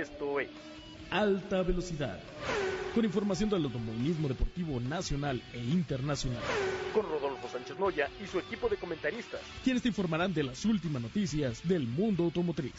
[0.00, 0.48] Esto es
[1.10, 2.18] Alta Velocidad.
[2.94, 6.40] Con información del automovilismo deportivo nacional e internacional.
[6.94, 9.42] Con Rodolfo Sánchez Moya y su equipo de comentaristas.
[9.62, 12.72] Quienes te informarán de las últimas noticias del mundo automotriz.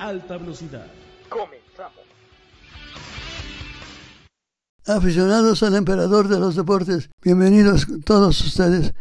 [0.00, 0.88] Alta Velocidad.
[1.28, 2.02] Comenzamos.
[4.84, 8.94] Aficionados al emperador de los deportes, bienvenidos todos ustedes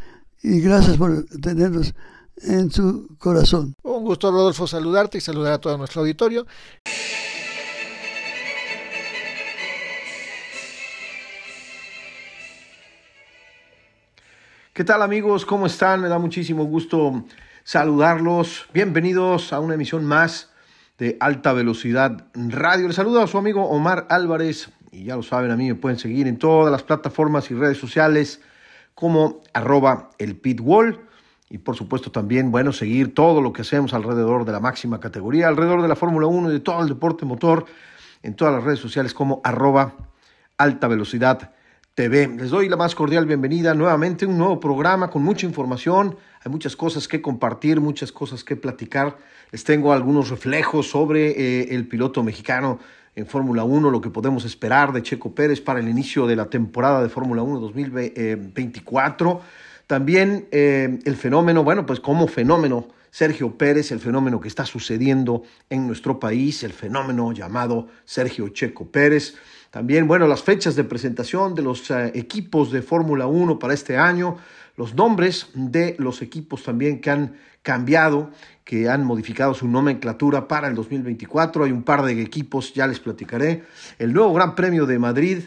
[0.43, 1.95] y gracias por tenernos
[2.43, 3.75] en su corazón.
[3.83, 6.45] Un gusto, Rodolfo, saludarte y saludar a todo nuestro auditorio.
[14.73, 15.45] ¿Qué tal amigos?
[15.45, 16.01] ¿Cómo están?
[16.01, 17.25] Me da muchísimo gusto
[17.63, 18.67] saludarlos.
[18.73, 20.51] Bienvenidos a una emisión más
[20.97, 22.87] de Alta Velocidad Radio.
[22.87, 25.99] Les saluda a su amigo Omar Álvarez y ya lo saben, a mí me pueden
[25.99, 28.41] seguir en todas las plataformas y redes sociales
[28.95, 31.08] como arroba el pitwall
[31.49, 35.47] y por supuesto también, bueno, seguir todo lo que hacemos alrededor de la máxima categoría,
[35.47, 37.65] alrededor de la Fórmula 1 y de todo el deporte motor
[38.21, 39.95] en todas las redes sociales como arroba
[40.57, 41.51] alta velocidad
[41.95, 42.27] TV.
[42.37, 46.75] Les doy la más cordial bienvenida nuevamente, un nuevo programa con mucha información, hay muchas
[46.75, 49.17] cosas que compartir, muchas cosas que platicar.
[49.51, 52.79] Les tengo algunos reflejos sobre eh, el piloto mexicano
[53.15, 56.45] en Fórmula 1, lo que podemos esperar de Checo Pérez para el inicio de la
[56.45, 59.41] temporada de Fórmula 1 2024.
[59.89, 65.41] También eh, el fenómeno, bueno, pues como fenómeno, Sergio Pérez, el fenómeno que está sucediendo
[65.67, 69.33] en nuestro país, el fenómeno llamado Sergio Checo Pérez.
[69.71, 73.97] También, bueno, las fechas de presentación de los eh, equipos de Fórmula 1 para este
[73.97, 74.37] año,
[74.77, 78.29] los nombres de los equipos también que han cambiado,
[78.63, 81.63] que han modificado su nomenclatura para el 2024.
[81.63, 83.63] Hay un par de equipos, ya les platicaré.
[83.97, 85.39] El nuevo Gran Premio de Madrid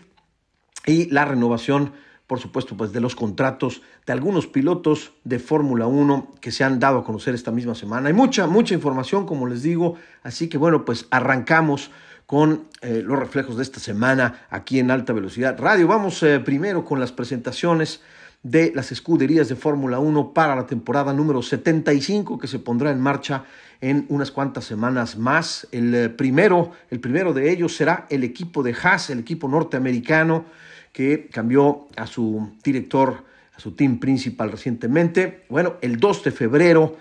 [0.84, 1.92] y la renovación
[2.26, 6.78] por supuesto, pues de los contratos de algunos pilotos de Fórmula 1 que se han
[6.80, 8.08] dado a conocer esta misma semana.
[8.08, 11.90] Hay mucha, mucha información, como les digo, así que bueno, pues arrancamos
[12.26, 15.86] con eh, los reflejos de esta semana aquí en Alta Velocidad Radio.
[15.86, 18.00] Vamos eh, primero con las presentaciones
[18.42, 23.00] de las escuderías de Fórmula 1 para la temporada número 75 que se pondrá en
[23.00, 23.44] marcha
[23.80, 25.68] en unas cuantas semanas más.
[25.70, 30.46] El eh, primero, el primero de ellos será el equipo de Haas, el equipo norteamericano
[30.92, 33.24] que cambió a su director,
[33.56, 35.44] a su team principal recientemente.
[35.48, 36.96] Bueno, el 2 de febrero,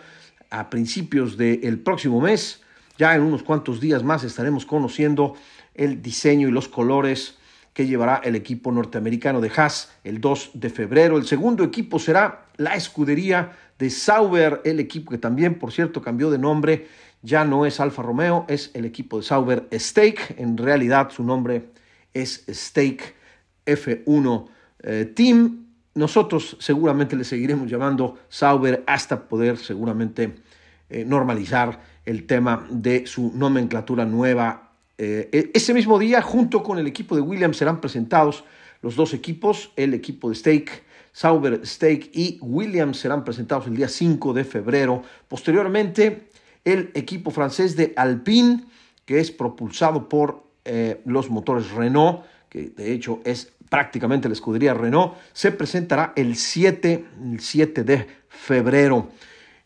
[0.49, 2.61] a principios del próximo mes,
[2.97, 5.35] ya en unos cuantos días más estaremos conociendo
[5.75, 7.37] el diseño y los colores
[7.73, 11.17] que llevará el equipo norteamericano de Haas el 2 de febrero.
[11.17, 16.29] El segundo equipo será la escudería de Sauber, el equipo que también, por cierto, cambió
[16.29, 16.87] de nombre.
[17.23, 20.35] Ya no es Alfa Romeo, es el equipo de Sauber Stake.
[20.37, 21.69] En realidad su nombre
[22.13, 23.20] es Stake
[23.65, 24.47] F1
[24.83, 25.65] eh, Team.
[25.93, 30.35] Nosotros seguramente le seguiremos llamando Sauber hasta poder seguramente
[30.89, 34.71] eh, normalizar el tema de su nomenclatura nueva.
[34.97, 38.43] Eh, e-, ese mismo día, junto con el equipo de Williams, serán presentados
[38.81, 43.89] los dos equipos, el equipo de Stake, Sauber Stake y Williams serán presentados el día
[43.89, 45.03] 5 de febrero.
[45.27, 46.29] Posteriormente,
[46.63, 48.63] el equipo francés de Alpine,
[49.05, 50.43] que es propulsado por
[51.05, 57.05] los motores Renault, que de hecho es prácticamente la escudería Renault, se presentará el 7,
[57.31, 59.07] el 7 de febrero.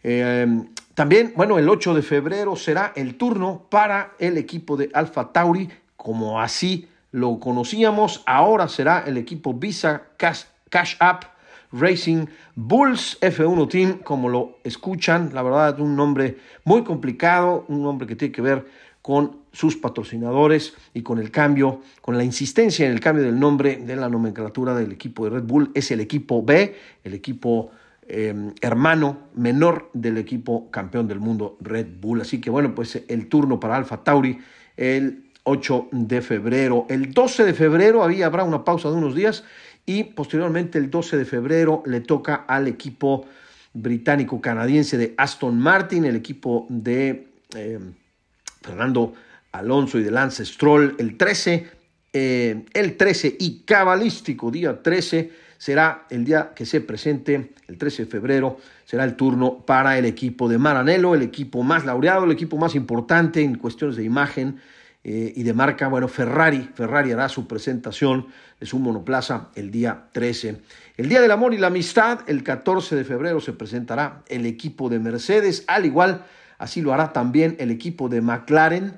[0.04, 0.46] Eh,
[0.94, 5.68] también, bueno, el 8 de febrero será el turno para el equipo de Alfa Tauri,
[5.98, 8.22] como así lo conocíamos.
[8.28, 11.24] Ahora será el equipo Visa Cash, Cash App
[11.72, 15.32] Racing Bulls F1 Team, como lo escuchan.
[15.34, 18.66] La verdad, un nombre muy complicado, un nombre que tiene que ver
[19.06, 23.76] con sus patrocinadores y con el cambio, con la insistencia en el cambio del nombre
[23.76, 25.70] de la nomenclatura del equipo de Red Bull.
[25.76, 27.70] Es el equipo B, el equipo
[28.08, 32.22] em, hermano menor del equipo campeón del mundo Red Bull.
[32.22, 34.40] Así que bueno, pues el turno para Alfa Tauri
[34.76, 36.88] el 8 de febrero.
[36.90, 39.44] El 12 de febrero había, habrá una pausa de unos días
[39.86, 43.28] y posteriormente el 12 de febrero le toca al equipo
[43.72, 47.28] británico-canadiense de Aston Martin, el equipo de...
[47.54, 47.94] Em,
[48.66, 49.14] Fernando
[49.52, 51.70] Alonso y de Lance Stroll el 13,
[52.14, 58.06] eh, el 13 y cabalístico día 13 será el día que se presente, el 13
[58.06, 62.32] de febrero, será el turno para el equipo de Maranello, el equipo más laureado, el
[62.32, 64.60] equipo más importante en cuestiones de imagen
[65.04, 65.88] eh, y de marca.
[65.88, 68.28] Bueno, Ferrari, Ferrari hará su presentación
[68.60, 70.62] de su monoplaza el día 13.
[70.98, 74.90] El Día del Amor y la Amistad, el 14 de febrero, se presentará el equipo
[74.90, 76.26] de Mercedes, al igual
[76.58, 78.98] Así lo hará también el equipo de McLaren,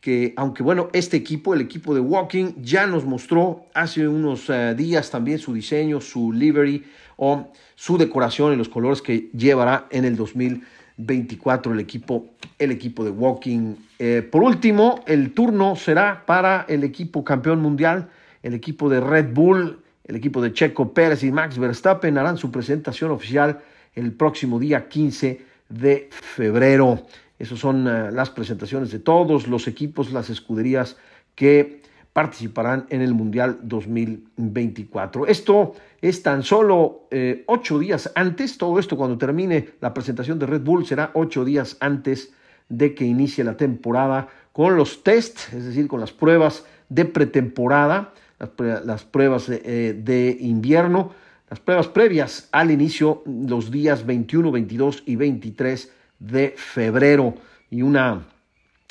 [0.00, 4.74] que aunque bueno, este equipo, el equipo de Walking, ya nos mostró hace unos eh,
[4.76, 6.84] días también su diseño, su livery
[7.16, 10.84] o su decoración y los colores que llevará en el 2024.
[10.96, 12.26] 2024 el equipo,
[12.58, 13.74] el equipo de Walking.
[13.98, 18.10] Eh, por último, el turno será para el equipo campeón mundial,
[18.42, 22.50] el equipo de Red Bull, el equipo de Checo Pérez y Max Verstappen harán su
[22.50, 23.60] presentación oficial
[23.94, 27.02] el próximo día 15 de febrero.
[27.38, 30.96] Esas son eh, las presentaciones de todos los equipos, las escuderías
[31.34, 31.82] que
[32.12, 35.26] participarán en el Mundial 2024.
[35.26, 40.46] Esto es tan solo eh, ocho días antes, todo esto cuando termine la presentación de
[40.46, 42.32] Red Bull será ocho días antes
[42.68, 48.12] de que inicie la temporada con los tests, es decir, con las pruebas de pretemporada,
[48.58, 51.10] las, pruebas de, eh, de invierno,
[51.54, 57.36] las pruebas previas al inicio los días 21, 22 y 23 de febrero.
[57.70, 58.24] Y una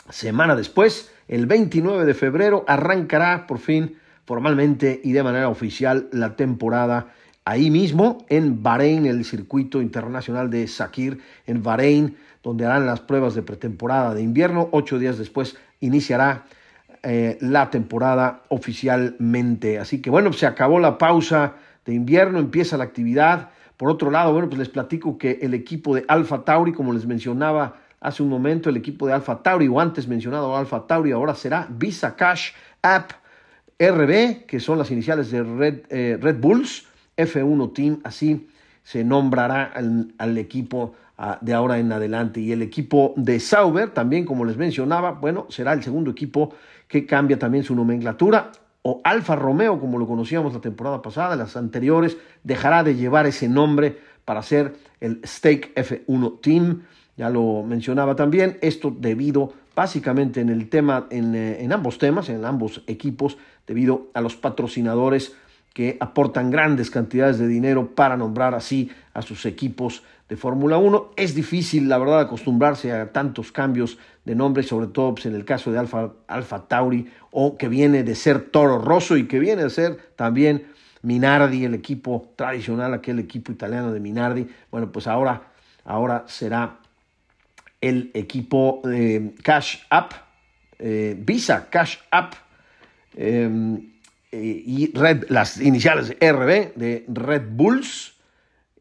[0.10, 6.38] semana después, el 29 de febrero, arrancará por fin formalmente y de manera oficial la
[6.38, 7.07] temporada
[7.44, 13.36] ahí mismo en Bahrein, el circuito internacional de Sakir en Bahrein, donde harán las pruebas
[13.36, 14.69] de pretemporada de invierno.
[14.71, 16.45] Ocho días después iniciará
[17.04, 19.80] eh, la temporada oficialmente.
[19.80, 23.50] Así que bueno, se acabó la pausa de invierno, empieza la actividad.
[23.77, 27.06] Por otro lado, bueno, pues les platico que el equipo de Alfa Tauri, como les
[27.06, 31.35] mencionaba hace un momento, el equipo de Alfa Tauri, o antes mencionado Alfa Tauri, ahora
[31.35, 32.51] será Visa Cash
[32.81, 33.12] App
[33.80, 36.85] RB, que son las iniciales de Red, eh, Red Bulls,
[37.18, 38.47] F1 Team, así
[38.83, 39.71] se nombrará
[40.18, 42.41] al, equipo ah, de ahora en adelante.
[42.41, 46.53] Y el equipo de Sauber, también como les mencionaba, bueno, será el segundo equipo
[46.88, 48.51] que cambia también su nomenclatura
[48.83, 53.47] o Alfa Romeo, como lo conocíamos la temporada pasada, las anteriores, dejará de llevar ese
[53.47, 56.83] nombre para ser el Stake F1 Team.
[57.15, 62.30] Ya lo mencionaba también, esto debido básicamente en el tema, en, eh, en ambos temas,
[62.30, 65.33] en ambos equipos, debido a los patrocinadores
[65.74, 71.12] que aportan grandes cantidades de dinero para nombrar así a sus equipos de Fórmula 1.
[71.15, 75.45] Es difícil, la verdad, acostumbrarse a tantos cambios de nombre, sobre todo pues, en el
[75.45, 79.63] caso de Alfa, Alfa Tauri, o que viene de ser Toro Rosso y que viene
[79.63, 80.67] de ser también
[81.01, 84.47] Minardi, el equipo tradicional, aquel equipo italiano de Minardi.
[84.71, 85.43] Bueno, pues ahora,
[85.83, 86.79] ahora será
[87.81, 90.13] el equipo eh, Cash App,
[90.79, 92.35] eh, Visa Cash App.
[94.35, 98.15] Eh, y Red, las iniciales RB de Red Bulls.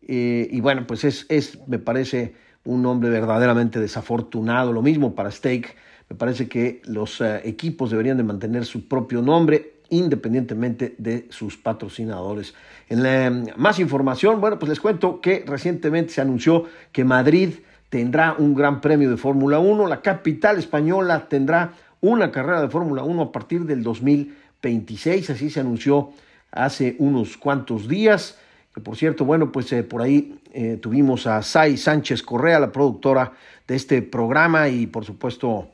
[0.01, 2.35] Eh, y bueno, pues es, es, me parece,
[2.65, 4.73] un nombre verdaderamente desafortunado.
[4.73, 5.75] Lo mismo para Stake.
[6.09, 11.59] Me parece que los eh, equipos deberían de mantener su propio nombre independientemente de sus
[11.59, 12.55] patrocinadores.
[12.89, 17.57] En más información, bueno, pues les cuento que recientemente se anunció que Madrid
[17.91, 19.87] tendrá un gran premio de Fórmula 1.
[19.87, 25.51] La capital española tendrá una carrera de Fórmula 1 a partir del 2020 26, así
[25.51, 26.11] se anunció
[26.51, 28.39] hace unos cuantos días.
[28.81, 33.33] Por cierto, bueno, pues eh, por ahí eh, tuvimos a Sai Sánchez Correa, la productora
[33.69, 35.69] de este programa y por supuesto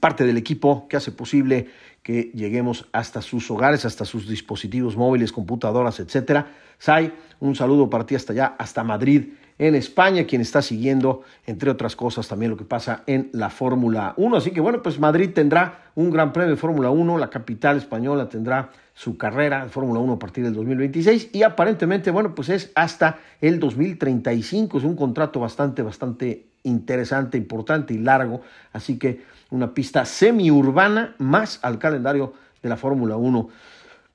[0.00, 1.68] parte del equipo que hace posible
[2.02, 6.52] que lleguemos hasta sus hogares, hasta sus dispositivos móviles, computadoras, etcétera.
[6.78, 11.70] Sai, un saludo para ti hasta allá, hasta Madrid, en España, quien está siguiendo, entre
[11.70, 14.36] otras cosas, también lo que pasa en la Fórmula 1.
[14.36, 18.28] Así que bueno, pues Madrid tendrá un gran premio de Fórmula 1, la capital española
[18.28, 22.72] tendrá su carrera de Fórmula 1 a partir del 2026 y aparentemente, bueno, pues es
[22.74, 29.72] hasta el 2035, es un contrato bastante, bastante interesante, importante y largo, así que una
[29.72, 32.32] pista semiurbana más al calendario
[32.62, 33.48] de la Fórmula 1.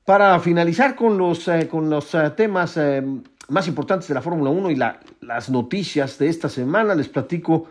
[0.05, 3.03] Para finalizar con los, eh, con los eh, temas eh,
[3.51, 6.96] más importantes de la Fórmula 1 y las noticias de esta semana.
[6.96, 7.67] Les platico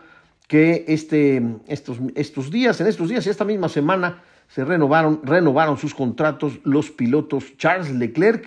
[0.47, 5.77] que este, estos, estos días, en estos días y esta misma semana, se renovaron, renovaron
[5.77, 8.45] sus contratos los pilotos Charles Leclerc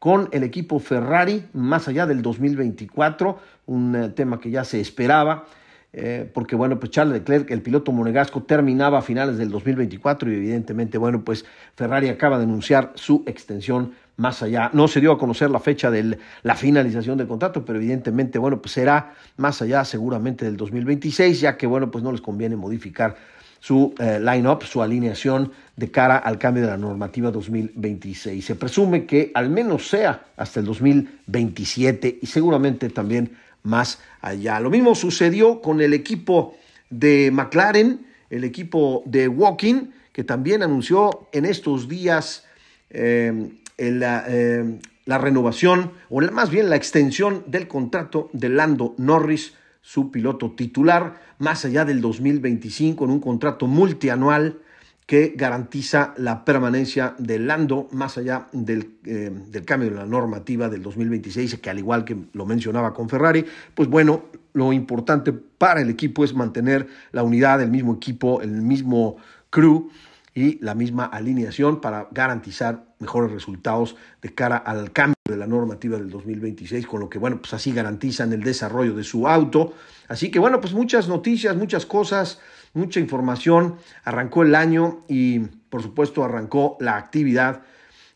[0.00, 5.46] con el equipo Ferrari más allá del 2024, un eh, tema que ya se esperaba.
[5.92, 10.34] Eh, porque bueno, pues Charles Leclerc, el piloto monegasco, terminaba a finales del 2024 y
[10.34, 11.44] evidentemente, bueno, pues
[11.76, 14.70] Ferrari acaba de anunciar su extensión más allá.
[14.72, 18.60] No se dio a conocer la fecha de la finalización del contrato, pero evidentemente, bueno,
[18.60, 23.16] pues será más allá seguramente del 2026, ya que, bueno, pues no les conviene modificar
[23.62, 28.44] su eh, line-up, su alineación de cara al cambio de la normativa 2026.
[28.44, 34.58] Se presume que al menos sea hasta el 2027 y seguramente también más allá.
[34.58, 36.56] Lo mismo sucedió con el equipo
[36.90, 42.44] de McLaren, el equipo de Walking, que también anunció en estos días
[42.90, 43.48] eh,
[43.90, 50.10] la, eh, la, renovación, o más bien la extensión del contrato de Lando Norris, su
[50.10, 54.60] piloto titular, más allá del 2025, en un contrato multianual
[55.06, 59.30] que garantiza la permanencia de Lando más allá del, eh,
[59.66, 63.88] cambio de la normativa del 2026, que al igual que lo mencionaba con Ferrari, pues
[63.88, 64.24] bueno,
[64.54, 69.16] lo importante para el equipo es mantener la unidad, el mismo equipo, el mismo
[69.50, 69.90] crew
[70.34, 75.98] y la misma alineación para garantizar mejores resultados de cara al cambio de la normativa
[75.98, 79.74] del 2026, con lo que, bueno, pues así garantizan el desarrollo de su auto.
[80.08, 82.40] Así que, bueno, pues muchas noticias, muchas cosas,
[82.72, 83.76] mucha información.
[84.04, 87.62] Arrancó el año y, por supuesto, arrancó la actividad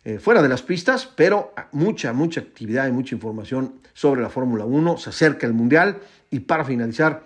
[0.04, 4.64] eh, fuera de las pistas, pero mucha, mucha actividad y mucha información sobre la Fórmula
[4.64, 4.98] 1.
[4.98, 5.98] Se acerca el Mundial
[6.30, 7.24] y para finalizar,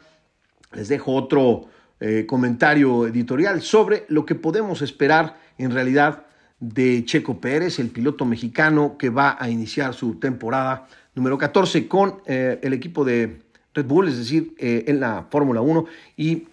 [0.73, 1.69] les dejo otro
[2.01, 6.25] eh, comentario editorial sobre lo que podemos esperar en realidad
[6.61, 12.21] de Checo Pérez, el piloto mexicano que va a iniciar su temporada número 14 con
[12.27, 13.41] eh, el equipo de
[13.75, 15.85] Red Bull, es decir, eh, en la Fórmula 1
[16.17, 16.47] y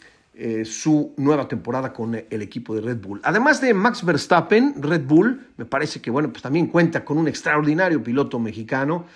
[0.66, 3.20] su nueva temporada con el equipo de Red Bull.
[3.24, 7.28] Además de Max Verstappen, Red Bull me parece que bueno, pues también cuenta con un
[7.28, 9.08] extraordinario piloto mexicano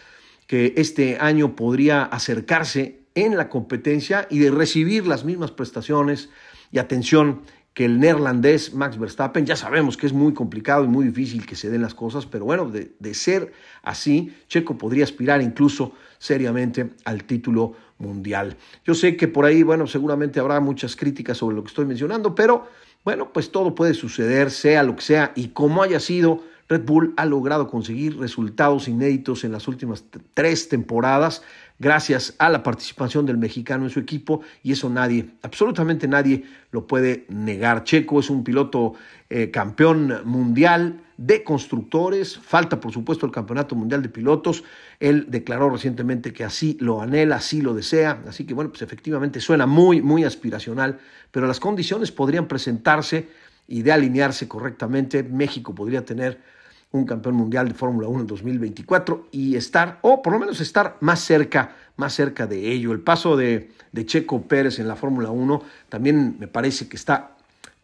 [0.47, 6.29] que este año podría acercarse en la competencia y de recibir las mismas prestaciones
[6.71, 7.41] y atención
[7.73, 9.45] que el neerlandés Max Verstappen.
[9.45, 12.45] Ya sabemos que es muy complicado y muy difícil que se den las cosas, pero
[12.45, 18.57] bueno, de, de ser así, Checo podría aspirar incluso seriamente al título mundial.
[18.85, 22.35] Yo sé que por ahí, bueno, seguramente habrá muchas críticas sobre lo que estoy mencionando,
[22.35, 22.67] pero
[23.03, 27.13] bueno, pues todo puede suceder, sea lo que sea, y como haya sido, Red Bull
[27.17, 31.41] ha logrado conseguir resultados inéditos en las últimas tres temporadas
[31.79, 36.87] gracias a la participación del mexicano en su equipo y eso nadie, absolutamente nadie lo
[36.87, 37.83] puede negar.
[37.83, 38.93] Checo es un piloto
[39.29, 44.63] eh, campeón mundial de constructores, falta por supuesto el campeonato mundial de pilotos,
[45.01, 49.41] él declaró recientemente que así lo anhela, así lo desea, así que bueno, pues efectivamente
[49.41, 50.99] suena muy, muy aspiracional,
[51.31, 53.27] pero las condiciones podrían presentarse
[53.67, 56.60] y de alinearse correctamente, México podría tener
[56.91, 60.97] un campeón mundial de Fórmula 1 en 2024 y estar, o por lo menos estar
[60.99, 62.91] más cerca, más cerca de ello.
[62.91, 63.71] El paso de,
[64.05, 67.31] Checo Pérez en la Fórmula 1 también me parece que está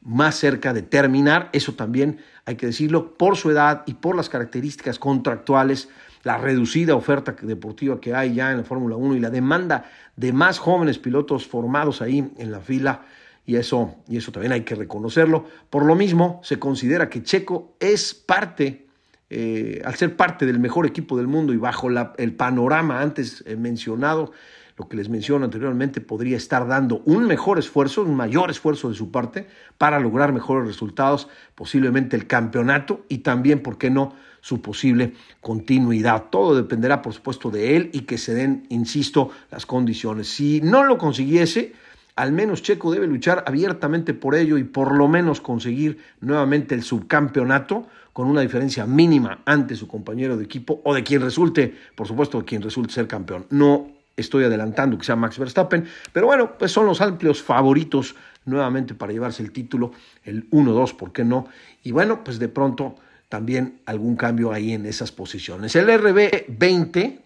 [0.01, 4.29] más cerca de terminar, eso también hay que decirlo, por su edad y por las
[4.29, 5.89] características contractuales,
[6.23, 9.85] la reducida oferta deportiva que hay ya en la Fórmula 1 y la demanda
[10.15, 13.05] de más jóvenes pilotos formados ahí en la fila,
[13.45, 15.45] y eso, y eso también hay que reconocerlo.
[15.69, 18.86] Por lo mismo, se considera que Checo es parte
[19.29, 23.55] eh, al ser parte del mejor equipo del mundo y bajo el panorama antes eh,
[23.55, 24.31] mencionado,
[24.77, 28.95] lo que les menciono anteriormente, podría estar dando un mejor esfuerzo, un mayor esfuerzo de
[28.95, 34.61] su parte para lograr mejores resultados, posiblemente el campeonato y también, ¿por qué no?, su
[34.61, 36.25] posible continuidad.
[36.29, 40.29] Todo dependerá, por supuesto, de él y que se den, insisto, las condiciones.
[40.29, 41.73] Si no lo consiguiese,
[42.15, 46.83] al menos Checo debe luchar abiertamente por ello y por lo menos conseguir nuevamente el
[46.83, 52.07] subcampeonato con una diferencia mínima ante su compañero de equipo o de quien resulte, por
[52.07, 53.45] supuesto, quien resulte ser campeón.
[53.51, 58.95] No estoy adelantando que sea Max Verstappen, pero bueno, pues son los amplios favoritos nuevamente
[58.95, 59.91] para llevarse el título,
[60.23, 61.47] el 1-2, ¿por qué no?
[61.83, 62.95] Y bueno, pues de pronto
[63.29, 65.75] también algún cambio ahí en esas posiciones.
[65.75, 67.19] El RB20,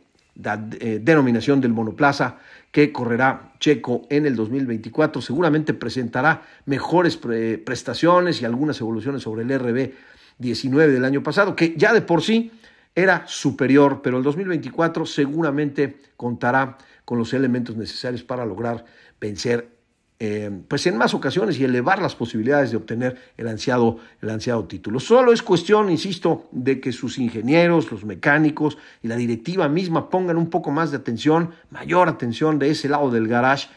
[0.43, 8.41] la eh, denominación del monoplaza que correrá Checo en el 2024, seguramente presentará mejores prestaciones
[8.41, 9.93] y algunas evoluciones sobre el RB
[10.37, 12.51] 19 del año pasado, que ya de por sí
[12.95, 18.85] era superior, pero el 2024 seguramente contará con los elementos necesarios para lograr
[19.19, 19.81] vencer
[20.23, 24.65] eh, pues en más ocasiones y elevar las posibilidades de obtener el ansiado, el ansiado
[24.65, 24.99] título.
[24.99, 30.37] Solo es cuestión, insisto, de que sus ingenieros, los mecánicos y la directiva misma pongan
[30.37, 33.67] un poco más de atención, mayor atención de ese lado del garage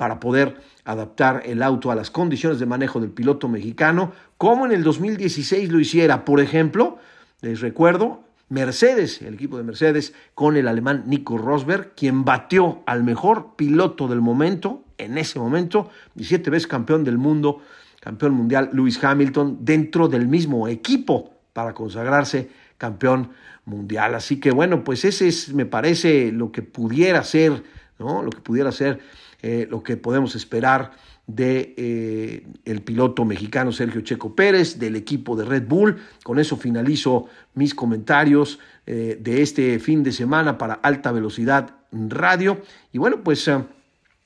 [0.00, 4.72] para poder adaptar el auto a las condiciones de manejo del piloto mexicano, como en
[4.72, 6.96] el 2016 lo hiciera, por ejemplo,
[7.42, 13.04] les recuerdo, Mercedes, el equipo de Mercedes, con el alemán Nico Rosberg, quien batió al
[13.04, 17.60] mejor piloto del momento, en ese momento, y siete veces campeón del mundo,
[18.00, 23.32] campeón mundial, Lewis Hamilton, dentro del mismo equipo para consagrarse campeón
[23.66, 24.14] mundial.
[24.14, 27.62] Así que bueno, pues ese es, me parece, lo que pudiera ser,
[27.98, 28.22] ¿no?
[28.22, 29.00] Lo que pudiera ser
[29.42, 30.92] eh, lo que podemos esperar
[31.26, 35.96] de eh, el piloto mexicano Sergio Checo Pérez, del equipo de Red Bull.
[36.24, 42.62] Con eso finalizo mis comentarios eh, de este fin de semana para Alta Velocidad Radio.
[42.92, 43.50] Y bueno, pues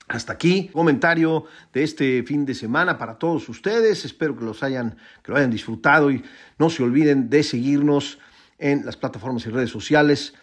[0.09, 4.05] hasta aquí comentario de este fin de semana para todos ustedes.
[4.05, 6.23] Espero que los hayan que lo hayan disfrutado y
[6.59, 8.19] no se olviden de seguirnos
[8.59, 10.35] en las plataformas y redes sociales,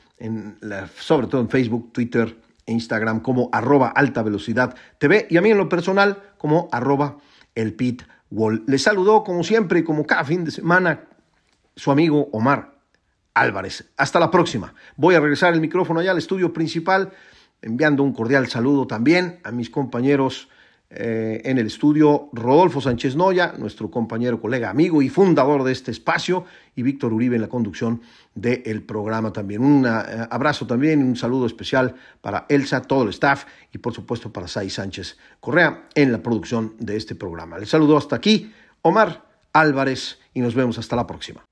[0.98, 2.36] sobre todo en Facebook, Twitter,
[2.72, 7.18] Instagram como arroba alta velocidad TV y a mí en lo personal como arroba
[7.56, 8.63] el pit wall.
[8.68, 11.06] Les saludó como siempre y como cada fin de semana
[11.75, 12.80] su amigo Omar
[13.34, 13.92] Álvarez.
[13.98, 14.74] Hasta la próxima.
[14.96, 17.12] Voy a regresar el micrófono allá al estudio principal
[17.62, 20.50] enviando un cordial saludo también a mis compañeros
[20.93, 25.89] eh, en el estudio, Rodolfo Sánchez Noya, nuestro compañero, colega, amigo y fundador de este
[25.91, 26.43] espacio,
[26.75, 28.01] y Víctor Uribe en la conducción
[28.36, 29.63] del programa también.
[29.63, 29.89] Un eh,
[30.29, 34.69] abrazo también, un saludo especial para Elsa, todo el staff y por supuesto para Sai
[34.69, 37.57] Sánchez Correa en la producción de este programa.
[37.57, 41.45] Les saludo hasta aquí, Omar Álvarez, y nos vemos hasta la próxima.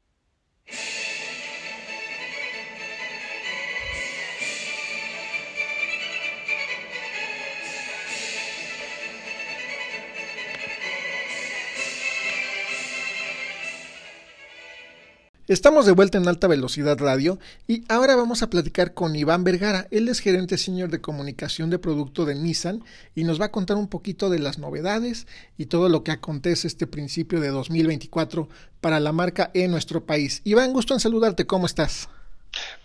[15.50, 19.88] Estamos de vuelta en Alta Velocidad Radio y ahora vamos a platicar con Iván Vergara.
[19.90, 22.84] Él es gerente senior de comunicación de producto de Nissan
[23.16, 25.26] y nos va a contar un poquito de las novedades
[25.58, 28.48] y todo lo que acontece este principio de 2024
[28.80, 30.44] para la marca en nuestro país.
[30.44, 31.48] Iván, gusto en saludarte.
[31.48, 32.10] ¿Cómo estás?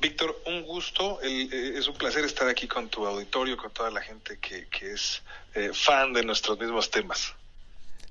[0.01, 1.19] Víctor, un gusto.
[1.23, 5.23] Eh, es un placer estar aquí con tu auditorio, con toda la gente que, es
[5.55, 7.35] eh, fan de nuestros mismos temas.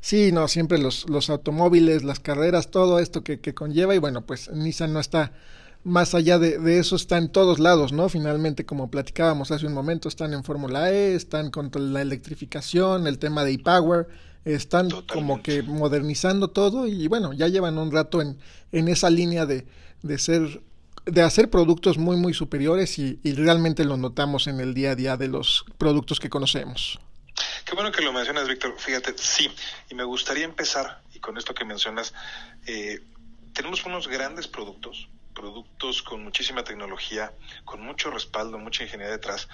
[0.04, 4.26] Sí, no, siempre los, los automóviles, las carreras, todo esto que, que conlleva y bueno,
[4.26, 5.32] pues Nissan no está
[5.86, 8.10] más allá de, de, eso, está en todos lados, ¿no?
[8.10, 13.18] Finalmente, como platicábamos hace un momento, están en Fórmula E, están con la electrificación, el
[13.18, 14.10] tema de e-power,
[14.44, 18.38] están como que modernizando todo y bueno, ya llevan un rato en,
[18.74, 19.66] en esa línea de,
[20.02, 20.64] de ser
[21.06, 24.96] de hacer productos muy muy superiores y, y realmente lo notamos en el día a
[24.96, 27.00] día de los productos que conocemos.
[27.66, 28.76] Qué bueno que lo mencionas, Víctor.
[28.78, 29.50] Fíjate, sí,
[29.90, 32.14] y me gustaría empezar, y con esto que mencionas,
[32.66, 33.02] eh,
[33.54, 37.32] tenemos unos grandes productos, productos con muchísima tecnología,
[37.66, 39.48] con mucho respaldo, mucha ingeniería detrás,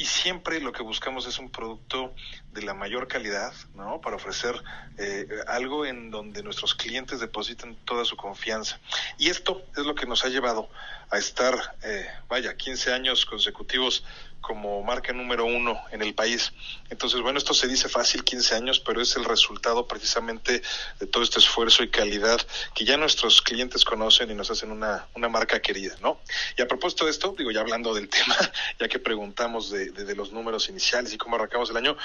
[0.00, 2.14] y siempre lo que buscamos es un producto
[2.52, 4.00] de la mayor calidad, ¿no?
[4.00, 4.54] Para ofrecer
[4.96, 8.80] eh, algo en donde nuestros clientes depositen toda su confianza.
[9.18, 10.70] Y esto es lo que nos ha llevado
[11.10, 14.02] a estar, eh, vaya, 15 años consecutivos
[14.40, 16.52] como marca número uno en el país.
[16.88, 20.62] Entonces, bueno, esto se dice fácil, 15 años, pero es el resultado precisamente
[20.98, 22.40] de todo este esfuerzo y calidad
[22.74, 26.20] que ya nuestros clientes conocen y nos hacen una, una marca querida, ¿no?
[26.56, 28.36] Y a propósito de esto, digo, ya hablando del tema,
[28.78, 31.96] ya que preguntamos de, de, los números iniciales y cómo arrancamos el año,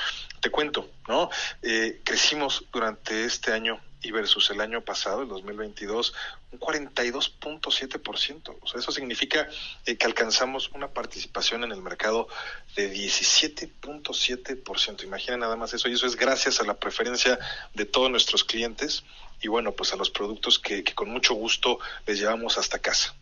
[0.42, 1.30] te cuento, ¿no?
[1.62, 6.14] Eh, crecimos durante este año y versus el año pasado, el 2022,
[6.52, 8.56] un 42.7%.
[8.62, 9.50] O sea, eso significa
[9.86, 12.28] eh, que alcanzamos una participación en el mercado
[12.76, 15.04] de 17.7%.
[15.04, 15.90] Imagina nada más eso.
[15.90, 17.40] Y eso es gracias a la preferencia
[17.74, 19.04] de todos nuestros clientes
[19.42, 23.16] y bueno, pues a los productos que con mucho gusto les llevamos hasta casa.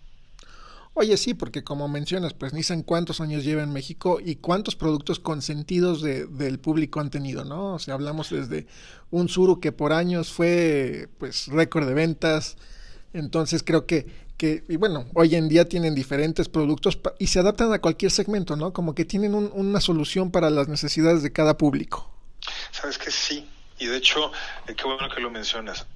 [0.96, 5.20] Oye, sí, porque como mencionas, pues Nissan cuántos años lleva en México y cuántos productos
[5.20, 7.74] consentidos de, del público han tenido, ¿no?
[7.74, 8.68] O sea, hablamos desde
[9.10, 12.58] un Suru que por años fue, pues, récord de ventas.
[13.12, 14.06] Entonces creo que,
[14.38, 18.56] que, y bueno, hoy en día tienen diferentes productos y se adaptan a cualquier segmento,
[18.56, 18.72] ¿no?
[18.72, 22.12] Como que tienen un, una solución para las necesidades de cada público.
[22.72, 24.32] Sabes que sí, y de hecho,
[24.68, 25.88] eh, qué bueno que lo mencionas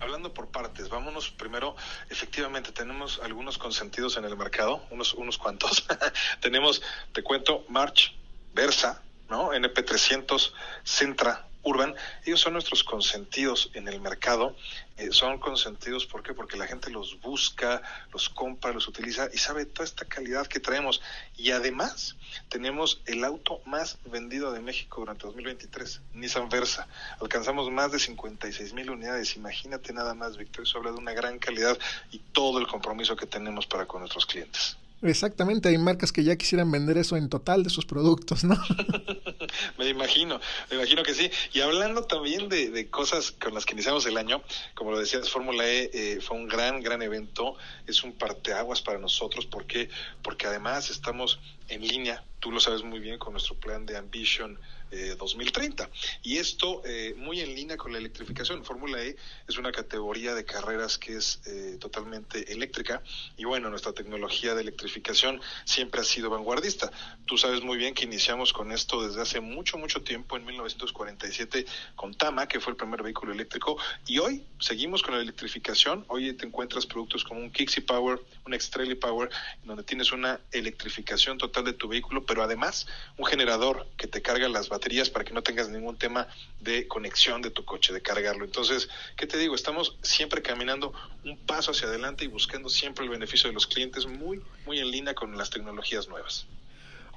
[0.00, 1.76] hablando por partes, vámonos primero,
[2.10, 5.86] efectivamente tenemos algunos consentidos en el mercado, unos, unos cuantos.
[6.40, 6.82] tenemos,
[7.12, 8.14] te cuento, March,
[8.54, 9.52] Versa, ¿no?
[9.52, 10.52] NP300,
[10.84, 14.56] Centra, Urban, ellos son nuestros consentidos en el mercado.
[14.98, 16.34] Eh, son consentidos, ¿por qué?
[16.34, 17.80] Porque la gente los busca,
[18.12, 21.00] los compra, los utiliza y sabe toda esta calidad que traemos.
[21.36, 22.16] Y además,
[22.48, 26.88] tenemos el auto más vendido de México durante 2023, Nissan Versa.
[27.20, 29.36] Alcanzamos más de 56 mil unidades.
[29.36, 30.64] Imagínate nada más, Víctor.
[30.64, 31.78] Eso habla de una gran calidad
[32.10, 34.76] y todo el compromiso que tenemos para con nuestros clientes.
[35.02, 38.56] Exactamente, hay marcas que ya quisieran vender eso en total de sus productos, ¿no?
[39.78, 41.30] me imagino, me imagino que sí.
[41.52, 44.42] Y hablando también de, de cosas con las que iniciamos el año,
[44.74, 47.56] como lo decías, Fórmula E eh, fue un gran, gran evento,
[47.86, 49.88] es un parteaguas para nosotros, ¿por qué?
[50.22, 54.58] Porque además estamos en línea, tú lo sabes muy bien, con nuestro plan de Ambition
[54.90, 55.84] 2030.
[55.84, 55.88] Eh,
[56.22, 58.64] y esto eh, muy en línea con la electrificación.
[58.64, 63.02] Fórmula E es una categoría de carreras que es eh, totalmente eléctrica
[63.36, 66.90] y bueno, nuestra tecnología de electrificación siempre ha sido vanguardista.
[67.26, 71.66] Tú sabes muy bien que iniciamos con esto desde hace mucho, mucho tiempo, en 1947,
[71.94, 73.76] con Tama, que fue el primer vehículo eléctrico,
[74.06, 76.04] y hoy seguimos con la electrificación.
[76.08, 79.28] Hoy te encuentras productos como un Kixi Power, un Extrelli Power,
[79.64, 84.48] donde tienes una electrificación total de tu vehículo, pero además un generador que te carga
[84.48, 86.28] las baterías para que no tengas ningún tema
[86.60, 88.44] de conexión de tu coche, de cargarlo.
[88.44, 89.54] Entonces, ¿qué te digo?
[89.54, 90.92] Estamos siempre caminando
[91.24, 94.90] un paso hacia adelante y buscando siempre el beneficio de los clientes muy, muy en
[94.90, 96.46] línea con las tecnologías nuevas.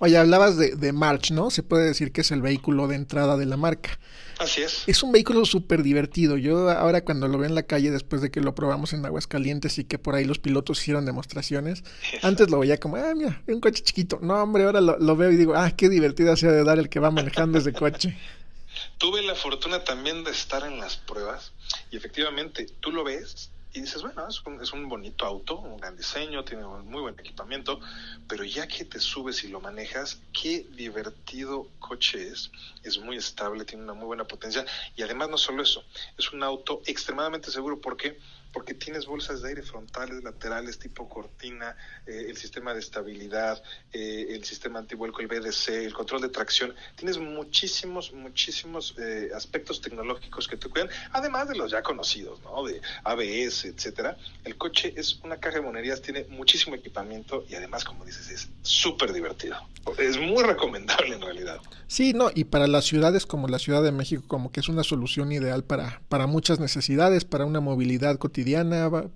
[0.03, 1.51] Oye, hablabas de, de March, ¿no?
[1.51, 3.99] Se puede decir que es el vehículo de entrada de la marca.
[4.39, 4.81] Así es.
[4.87, 6.37] Es un vehículo súper divertido.
[6.37, 9.77] Yo ahora cuando lo veo en la calle, después de que lo probamos en Aguascalientes
[9.77, 11.83] y que por ahí los pilotos hicieron demostraciones,
[12.23, 14.17] antes lo veía como, ah, mira, un coche chiquito.
[14.23, 16.89] No, hombre, ahora lo, lo veo y digo, ah, qué divertido ha de dar el
[16.89, 18.17] que va manejando ese coche.
[18.97, 21.51] Tuve la fortuna también de estar en las pruebas
[21.91, 25.77] y efectivamente tú lo ves y dices, bueno, es un, es un, bonito auto, un
[25.77, 27.79] gran diseño, tiene un muy buen equipamiento,
[28.27, 32.51] pero ya que te subes y lo manejas, qué divertido coche es.
[32.84, 35.84] Es muy estable, tiene una muy buena potencia y además no solo eso,
[36.17, 38.19] es un auto extremadamente seguro porque
[38.53, 43.61] porque tienes bolsas de aire frontales, laterales, tipo cortina, eh, el sistema de estabilidad,
[43.93, 46.73] eh, el sistema antivuelco, el BDC, el control de tracción.
[46.95, 52.65] Tienes muchísimos, muchísimos eh, aspectos tecnológicos que te cuidan, además de los ya conocidos, ¿no?
[52.65, 54.17] De ABS, etcétera.
[54.43, 58.49] El coche es una caja de monerías, tiene muchísimo equipamiento y además, como dices, es
[58.61, 59.55] súper divertido.
[59.97, 61.59] Es muy recomendable en realidad.
[61.87, 64.83] Sí, no, y para las ciudades como la Ciudad de México, como que es una
[64.83, 68.40] solución ideal para, para muchas necesidades, para una movilidad cotidiana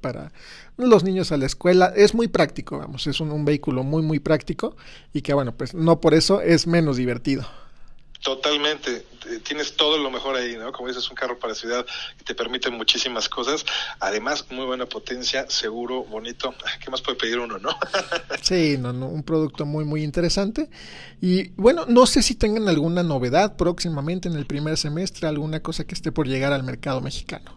[0.02, 0.32] para
[0.78, 1.94] los niños a la escuela.
[1.96, 4.76] Es muy práctico, vamos, es un, un vehículo muy, muy práctico
[5.14, 7.46] y que, bueno, pues no por eso es menos divertido.
[8.26, 9.06] Totalmente,
[9.44, 10.72] tienes todo lo mejor ahí, ¿no?
[10.72, 11.86] Como dices, un carro para ciudad
[12.18, 13.64] que te permite muchísimas cosas.
[14.00, 16.52] Además, muy buena potencia, seguro, bonito.
[16.84, 17.70] ¿Qué más puede pedir uno, no?
[18.42, 20.72] sí, no, no, un producto muy, muy interesante.
[21.22, 25.86] Y bueno, no sé si tengan alguna novedad próximamente en el primer semestre, alguna cosa
[25.86, 27.56] que esté por llegar al mercado mexicano.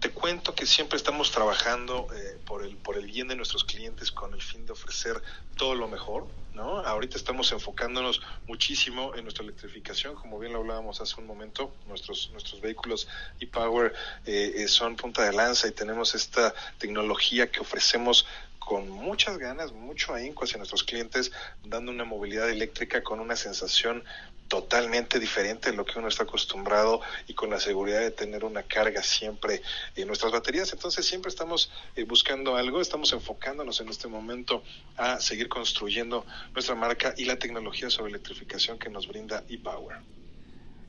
[0.00, 4.10] Te cuento que siempre estamos trabajando eh, por, el, por el bien de nuestros clientes
[4.10, 5.22] con el fin de ofrecer
[5.56, 6.26] todo lo mejor.
[6.54, 6.78] ¿no?
[6.78, 11.74] Ahorita estamos enfocándonos muchísimo en nuestra electrificación, como bien lo hablábamos hace un momento.
[11.86, 13.06] Nuestros, nuestros vehículos
[13.40, 18.26] e-Power eh, eh, son punta de lanza y tenemos esta tecnología que ofrecemos
[18.58, 21.30] con muchas ganas, mucho ahínco hacia nuestros clientes,
[21.62, 24.02] dando una movilidad eléctrica con una sensación
[24.48, 28.62] totalmente diferente de lo que uno está acostumbrado y con la seguridad de tener una
[28.62, 29.62] carga siempre
[29.94, 30.72] en nuestras baterías.
[30.72, 34.62] Entonces siempre estamos eh, buscando algo, estamos enfocándonos en este momento
[34.96, 39.98] a seguir construyendo nuestra marca y la tecnología sobre electrificación que nos brinda ePower.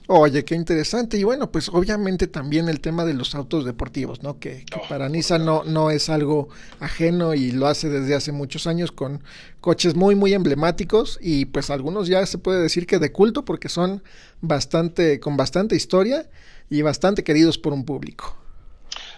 [0.10, 1.18] Oye, qué interesante.
[1.18, 4.40] Y bueno, pues obviamente también el tema de los autos deportivos, ¿no?
[4.40, 6.48] Que, oh, para Nissan no, no es algo
[6.80, 9.22] ajeno y lo hace desde hace muchos años con
[9.60, 13.68] coches muy, muy emblemáticos y pues algunos ya se puede decir que de culto porque
[13.68, 14.02] son
[14.40, 16.30] bastante, con bastante historia
[16.70, 18.38] y bastante queridos por un público.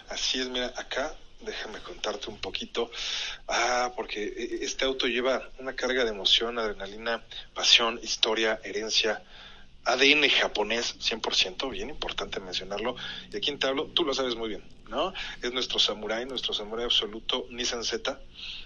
[0.08, 2.90] Así es, mira, acá déjame contarte un poquito.
[3.46, 7.24] Ah, porque e, este auto lleva una carga de emoción, adrenalina,
[7.54, 9.22] pasión, historia, herencia
[9.84, 12.96] ADN japonés 100%, bien importante mencionarlo.
[13.32, 15.12] Y aquí te hablo, tú lo sabes muy bien, ¿no?
[15.42, 18.20] Es nuestro samurai, nuestro samurai absoluto Nissan Z.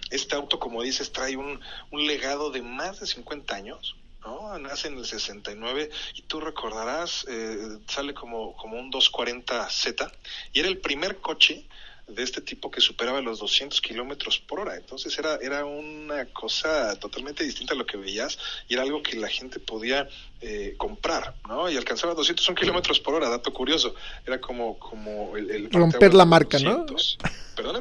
[0.09, 1.59] Este auto, como dices, trae un,
[1.91, 4.57] un legado de más de 50 años, ¿no?
[4.59, 10.11] Nace en el 69 y tú recordarás, eh, sale como, como un 240Z
[10.51, 11.67] y era el primer coche
[12.07, 14.75] de este tipo que superaba los 200 kilómetros por hora.
[14.75, 18.37] Entonces era, era una cosa totalmente distinta a lo que veías
[18.67, 20.07] y era algo que la gente podía
[20.41, 21.69] eh, comprar, ¿no?
[21.69, 23.95] Y alcanzaba 201 kilómetros por hora, dato curioso.
[24.25, 25.71] Era como, como el...
[25.71, 26.85] Romper la marca, ¿no?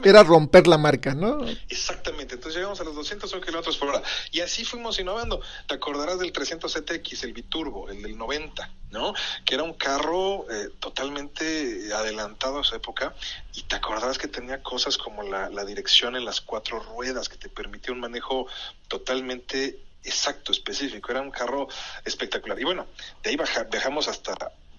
[0.04, 1.44] Era romper la marca, ¿no?
[1.68, 4.02] Exactamente, entonces llegamos a los 201 kilómetros por hora.
[4.30, 5.40] Y así fuimos innovando.
[5.66, 9.14] Te acordarás del 300ZX, el biturbo, el del 90, ¿no?
[9.44, 13.14] Que era un carro eh, totalmente adelantado a su época.
[13.54, 17.36] Y te acordarás que tenía cosas como la, la dirección en las cuatro ruedas, que
[17.36, 18.46] te permitía un manejo
[18.88, 21.10] totalmente exacto, específico.
[21.10, 21.68] Era un carro
[22.04, 22.58] espectacular.
[22.60, 22.86] Y bueno,
[23.22, 24.34] de ahí baja, viajamos hasta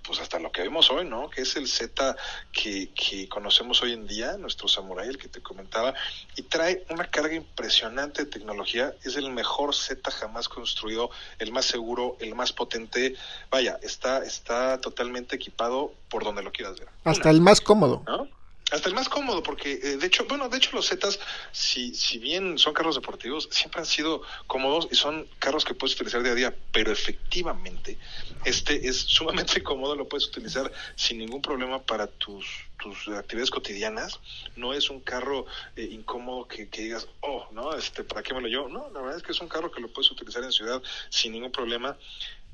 [0.06, 1.30] pues hasta lo que vemos hoy, ¿no?
[1.30, 2.16] Que es el Z
[2.52, 5.94] que, que conocemos hoy en día, nuestro Samurai, el que te comentaba,
[6.36, 8.94] y trae una carga impresionante de tecnología.
[9.04, 13.16] Es el mejor Z jamás construido, el más seguro, el más potente.
[13.50, 16.90] Vaya, está, está totalmente equipado por donde lo quieras ver.
[17.04, 18.04] Hasta el más cómodo.
[18.06, 18.28] ¿no?
[18.72, 21.20] Hasta el más cómodo, porque eh, de hecho, bueno, de hecho los Zetas,
[21.52, 25.96] si, si bien son carros deportivos, siempre han sido cómodos y son carros que puedes
[25.96, 28.00] utilizar día a día, pero efectivamente
[28.44, 32.46] este es sumamente cómodo, lo puedes utilizar sin ningún problema para tus,
[32.82, 34.20] tus actividades cotidianas.
[34.56, 38.42] No es un carro eh, incómodo que, que, digas, oh, no, este, ¿para qué me
[38.42, 38.68] lo llevo?
[38.68, 41.34] No, la verdad es que es un carro que lo puedes utilizar en ciudad sin
[41.34, 41.98] ningún problema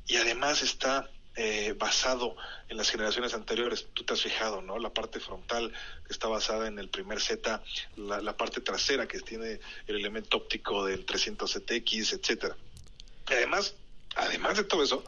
[0.07, 2.35] y además está eh, basado
[2.67, 3.87] en las generaciones anteriores.
[3.93, 4.77] Tú te has fijado, ¿no?
[4.79, 5.71] La parte frontal
[6.09, 7.61] está basada en el primer Z,
[7.95, 12.57] la, parte trasera que tiene el elemento óptico del 300ZX, etcétera.
[13.27, 13.75] Además,
[14.15, 15.05] Además de todo eso,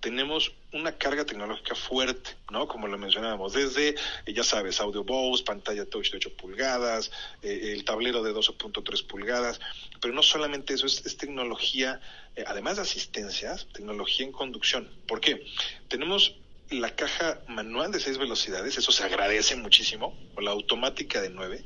[0.00, 2.66] tenemos una carga tecnológica fuerte, ¿no?
[2.66, 7.72] Como lo mencionábamos, desde, eh, ya sabes, audio Bose, pantalla touch de 8 pulgadas, eh,
[7.74, 9.60] el tablero de 12.3 pulgadas,
[10.00, 12.00] pero no solamente eso, es, tecnología,
[12.34, 14.90] eh, además de asistencias, tecnología en conducción.
[15.06, 15.46] ¿Por qué?
[15.88, 16.34] Tenemos
[16.70, 21.64] la caja manual de 6 velocidades, eso se agradece muchísimo, o la automática de 9.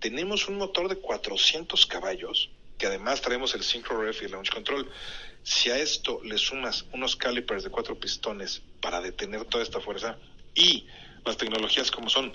[0.00, 4.50] Tenemos un motor de 400 caballos, que además traemos el Synchro Ref y el Launch
[4.50, 4.90] Control.
[5.42, 10.16] Si a esto le sumas unos calipers de cuatro pistones para detener toda esta fuerza
[10.54, 10.86] y
[11.24, 12.34] las tecnologías como son,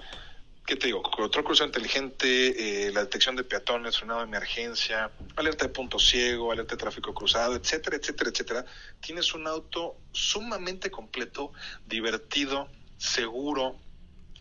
[0.66, 1.02] ¿qué te digo?
[1.02, 6.52] Control cruzado inteligente, eh, la detección de peatones, frenado de emergencia, alerta de punto ciego,
[6.52, 8.66] alerta de tráfico cruzado, etcétera, etcétera, etcétera.
[9.00, 11.54] Tienes un auto sumamente completo,
[11.86, 13.78] divertido, seguro,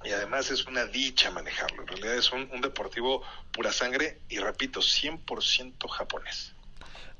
[0.05, 1.83] y además es una dicha manejarlo.
[1.83, 6.55] En realidad es un, deportivo pura sangre y repito, 100% japonés.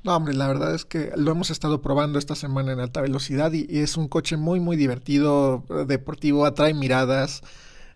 [0.03, 3.53] No, hombre, la verdad es que lo hemos estado probando esta semana en alta velocidad
[3.53, 7.41] y, es un coche muy, muy divertido, deportivo, atrae miradas.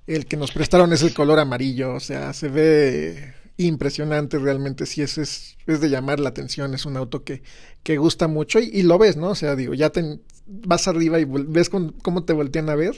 [0.05, 5.01] El que nos prestaron es el color amarillo, o sea, se ve impresionante realmente, sí,
[5.01, 7.41] es, es, es de llamar la atención, es un auto que,
[7.83, 9.31] que gusta mucho y, lo ves, ¿no?
[9.31, 12.95] O sea, digo, ya te, vas arriba y ves cómo te voltean a ver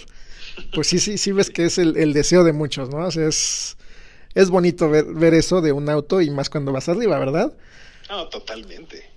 [0.74, 2.98] pues sí, sí, sí ves que es el, deseo de muchos, ¿no?
[3.08, 3.78] O sea, es,
[4.34, 7.54] es bonito ver, ver eso de un auto y más cuando vas arriba, ¿verdad?
[8.10, 9.10] No, totalmente.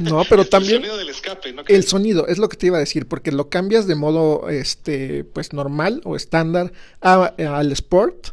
[0.00, 1.62] No, pero también el sonido del escape, ¿no?
[1.66, 5.24] El sonido es lo que te iba a decir, porque lo cambias de modo este
[5.24, 8.28] pues normal o estándar al sport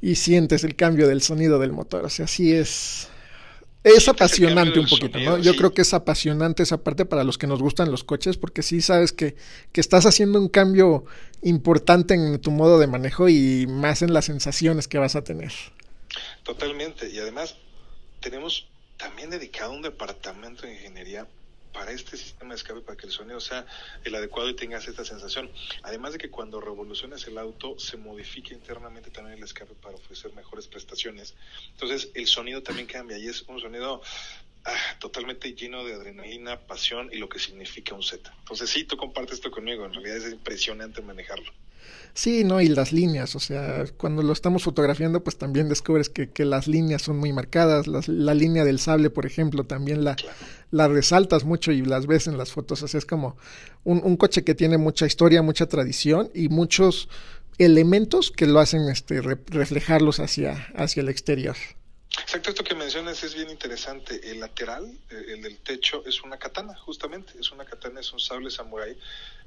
[0.00, 3.08] y sientes el cambio del sonido del motor, o sea, sí es
[3.84, 5.38] es apasionante un poquito, ¿no?
[5.38, 8.62] Yo creo que es apasionante esa parte para los que nos gustan los coches, porque
[8.62, 9.36] sí sabes que,
[9.72, 11.04] que estás haciendo un cambio
[11.42, 15.52] importante en tu modo de manejo y más en las sensaciones que vas a tener.
[16.42, 17.56] Totalmente, y además
[18.20, 21.26] tenemos también dedicado un departamento de ingeniería
[21.72, 23.66] para este sistema de escape, para que el sonido sea
[24.04, 25.50] el adecuado y tengas esta sensación.
[25.82, 30.32] Además de que cuando revolucionas el auto, se modifica internamente también el escape para ofrecer
[30.34, 31.34] mejores prestaciones.
[31.72, 34.02] Entonces, el sonido también cambia y es un sonido
[34.64, 38.32] ah, totalmente lleno de adrenalina, pasión y lo que significa un Z.
[38.38, 39.84] Entonces, sí, tú compartes esto conmigo.
[39.84, 41.52] En realidad es impresionante manejarlo.
[42.14, 46.30] Sí, no, y las líneas, o sea, cuando lo estamos fotografiando, pues también descubres que,
[46.30, 47.86] que las líneas son muy marcadas.
[47.86, 50.16] la línea del sable, por ejemplo, también la,
[50.70, 52.82] la resaltas mucho y las ves en las fotos.
[52.82, 53.36] O sea, es como
[53.84, 57.08] un, un coche que tiene mucha historia, mucha tradición y muchos
[57.58, 61.56] elementos que lo hacen este, reflejarlos hacia, hacia el exterior.
[62.20, 64.20] Exacto, esto que mencionas es bien interesante.
[64.30, 67.34] El lateral, eh, el del techo, es una katana, justamente.
[67.38, 68.96] Es una katana, es un sable samurai.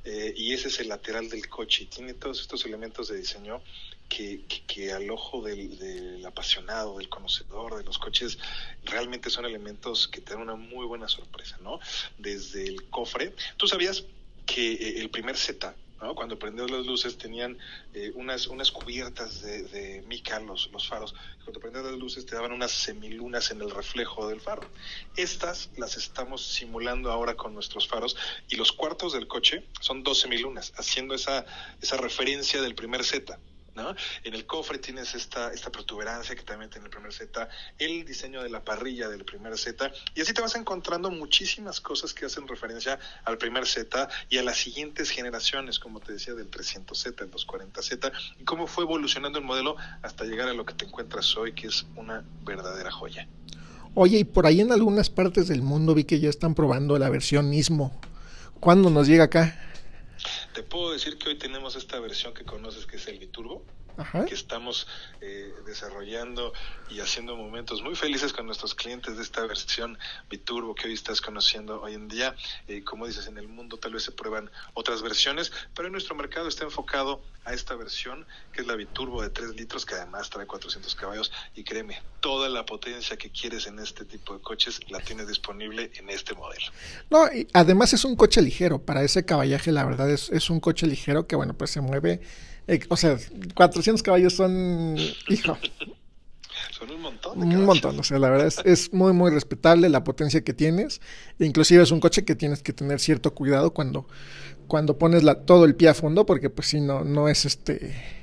[0.04, 1.84] Eh, y ese es el lateral del coche.
[1.84, 3.62] Y tiene todos estos elementos de diseño
[4.10, 8.38] que, que, al ojo del, del, apasionado, del conocedor de los coches,
[8.84, 11.80] realmente son elementos que te dan una muy buena sorpresa, ¿no?
[12.18, 13.34] Desde el cofre.
[13.58, 14.04] ¿Tú sabías
[14.46, 15.76] que eh, el primer Z
[16.16, 17.58] cuando prendió las luces tenían
[17.94, 21.14] eh, unas, unas cubiertas de, de mica los, los faros.
[21.44, 24.64] Cuando prendías las luces te daban unas semilunas en el reflejo del faro.
[25.16, 28.18] Estas las estamos simulando ahora con nuestros faros
[28.50, 31.46] y los cuartos del coche son dos semilunas, haciendo esa,
[31.82, 33.40] esa referencia del primer Z.
[33.76, 33.96] ¿no?
[34.24, 38.44] En el cofre tienes esta, esta protuberancia que también tiene el primer Z, el diseño
[38.44, 42.48] de la parrilla del primer Z, y así te vas encontrando muchísimas cosas que hacen
[42.48, 47.32] referencia al primer Z y a las siguientes generaciones, como te decía, del 300Z, el
[47.32, 51.54] 240Z, y cómo fue evolucionando el modelo hasta llegar a lo que te encuentras hoy,
[51.54, 53.28] que es una verdadera joya.
[53.94, 57.10] Oye, y por ahí en algunas partes del mundo vi que ya están probando la
[57.10, 58.00] versión mismo.
[58.62, 59.71] ¿Cuándo nos llega acá?
[60.62, 63.66] Te puedo decir que hoy tenemos esta versión que conoces que es el Biturbo,
[64.28, 64.88] que estamos
[65.22, 66.54] eh, desarrollando
[66.90, 69.98] y haciendo momentos muy felices con nuestros clientes de esta versión
[70.30, 72.36] Biturbo que hoy estás conociendo hoy en día.
[72.68, 76.16] Eh, como dices, en el mundo tal vez se prueban otras versiones, pero en nuestro
[76.16, 80.30] mercado está enfocado a esta versión que es la Biturbo de 3 litros que además
[80.30, 84.80] trae 400 caballos y créeme, toda la potencia que quieres en este tipo de coches
[84.90, 86.66] la tienes disponible en este modelo.
[87.10, 90.60] No, y además es un coche ligero, para ese caballaje la verdad es, es un
[90.60, 92.22] coche ligero que bueno, pues se mueve
[92.72, 93.18] eh, o sea,
[93.54, 94.96] 400 caballos son,
[95.28, 95.58] hijo.
[96.72, 97.44] Son un montón.
[97.44, 101.02] un montón, o sea, la verdad es, es, muy, muy respetable la potencia que tienes.
[101.38, 104.08] E inclusive es un coche que tienes que tener cierto cuidado cuando,
[104.68, 108.22] cuando pones la, todo el pie a fondo, porque pues si no, no es este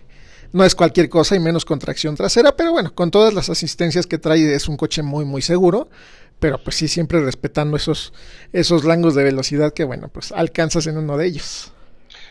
[0.50, 4.16] no es cualquier cosa y menos contracción trasera, pero bueno, con todas las asistencias que
[4.16, 5.90] trae es un coche muy muy seguro,
[6.38, 8.14] pero pues sí siempre respetando esos
[8.54, 11.72] esos rangos de velocidad que bueno, pues alcanzas en uno de ellos.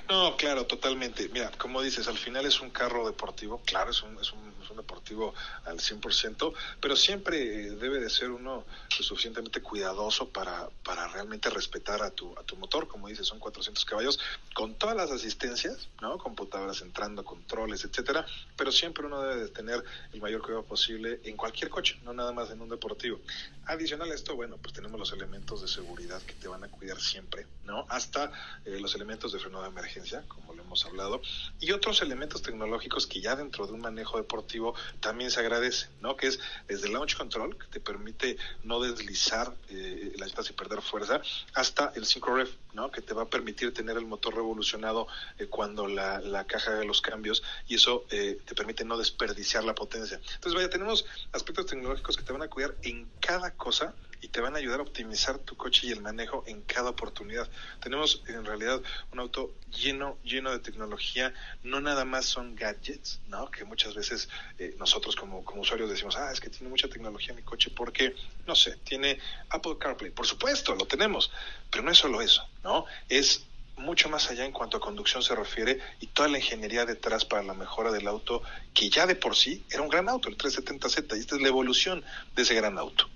[0.09, 1.27] No, claro, totalmente.
[1.29, 4.77] Mira, como dices, al final es un carro deportivo, claro, es un, es un, un
[4.77, 5.33] deportivo
[5.65, 8.65] al 100%, pero siempre debe de ser uno
[8.97, 13.39] lo suficientemente cuidadoso para, para realmente respetar a tu, a tu motor, como dices, son
[13.39, 14.19] 400 caballos,
[14.53, 16.17] con todas las asistencias, ¿no?
[16.17, 18.25] Computadoras entrando, controles, etcétera,
[18.55, 22.31] pero siempre uno debe de tener el mayor cuidado posible en cualquier coche, no nada
[22.31, 23.19] más en un deportivo.
[23.65, 26.99] Adicional a esto, bueno, pues tenemos los elementos de seguridad que te van a cuidar
[26.99, 27.85] siempre, ¿no?
[27.89, 28.31] Hasta
[28.65, 31.21] eh, los elementos de freno de emergencia, como lo hemos hablado,
[31.59, 34.56] y otros elementos tecnológicos que ya dentro de un manejo deportivo
[34.99, 36.15] también se agradece, ¿no?
[36.15, 40.53] Que es desde el launch control, que te permite no deslizar eh, las llantas y
[40.53, 41.21] perder fuerza,
[41.53, 42.37] hasta el Synchro
[42.73, 42.91] ¿no?
[42.91, 46.85] Que te va a permitir tener el motor revolucionado eh, cuando la, la, caja de
[46.85, 50.17] los cambios y eso eh, te permite no desperdiciar la potencia.
[50.17, 54.41] Entonces, vaya, tenemos aspectos tecnológicos que te van a cuidar en cada cosa y te
[54.41, 57.49] van a ayudar a optimizar tu coche y el manejo en cada oportunidad.
[57.81, 63.51] Tenemos en realidad un auto lleno, lleno de tecnología, no nada más son gadgets, ¿no?
[63.51, 67.33] Que muchas veces eh, nosotros como, como usuarios decimos, ah, es que tiene mucha tecnología
[67.33, 70.11] mi coche porque, no sé, tiene Apple CarPlay.
[70.11, 71.31] Por supuesto, lo tenemos,
[71.69, 72.85] pero no es solo eso, ¿no?
[73.09, 73.45] Es
[73.77, 77.43] mucho más allá en cuanto a conducción se refiere y toda la ingeniería detrás para
[77.43, 78.41] la mejora del auto,
[78.73, 81.47] que ya de por sí era un gran auto, el 370Z, y esta es la
[81.47, 82.03] evolución
[82.35, 83.07] de ese gran auto.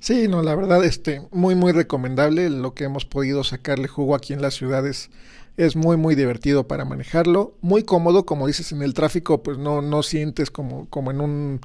[0.00, 2.50] Sí, no, la verdad, este, muy, muy recomendable.
[2.50, 5.10] Lo que hemos podido sacarle jugo aquí en las ciudades
[5.56, 7.56] es muy, muy divertido para manejarlo.
[7.60, 11.60] Muy cómodo, como dices, en el tráfico, pues no, no sientes como, como en un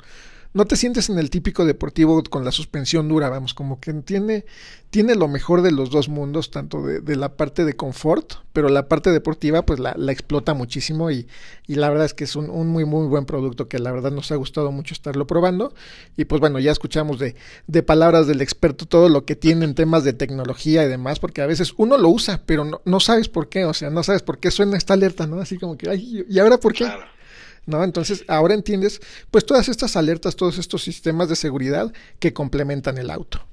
[0.54, 4.46] no te sientes en el típico deportivo con la suspensión dura, vamos, como que tiene,
[4.92, 8.70] tiene lo mejor de los dos mundos, tanto de, de la parte de confort, pero
[8.70, 11.28] la parte deportiva pues la, la explota muchísimo y,
[11.68, 14.32] y, la verdad es que es un, muy muy buen producto que la verdad nos
[14.32, 15.74] ha gustado mucho estarlo probando
[16.16, 17.36] y pues bueno, ya escuchamos de,
[17.66, 21.42] de palabras del experto todo lo que tiene en temas de tecnología y demás, porque
[21.42, 24.22] a veces uno lo usa, pero no, no sabes por qué, o sea, no sabes
[24.22, 25.39] por qué suena esta alerta, ¿no?
[25.39, 26.86] Así como que, ay, ¿y ahora por qué?
[26.86, 27.12] Claro.
[27.65, 27.84] ¿No?
[27.84, 33.10] Entonces, ahora entiendes, pues todas estas alertas, todos estos sistemas de seguridad que complementan el
[33.10, 33.45] auto.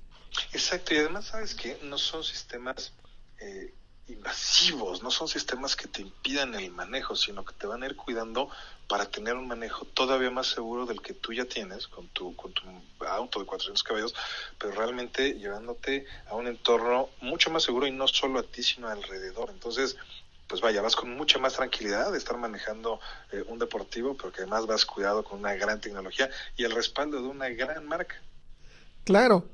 [0.52, 2.92] Exacto, y además, ¿sabes que No son sistemas
[3.40, 3.74] eh,
[4.08, 7.96] invasivos, no son sistemas que te impidan el manejo, sino que te van a ir
[7.96, 8.50] cuidando
[8.88, 12.52] para tener un manejo todavía más seguro del que tú ya tienes con tu, con
[12.52, 12.64] tu
[13.06, 14.14] auto de 400 caballos,
[14.58, 18.88] pero realmente llevándote a un entorno mucho más seguro y no solo a ti, sino
[18.88, 19.50] alrededor.
[19.50, 19.96] Entonces,
[20.50, 22.98] pues vaya, vas con mucha más tranquilidad de estar manejando
[23.30, 27.22] eh, un deportivo, pero que además vas cuidado con una gran tecnología y el respaldo
[27.22, 28.20] de una gran marca.
[29.04, 29.46] Claro.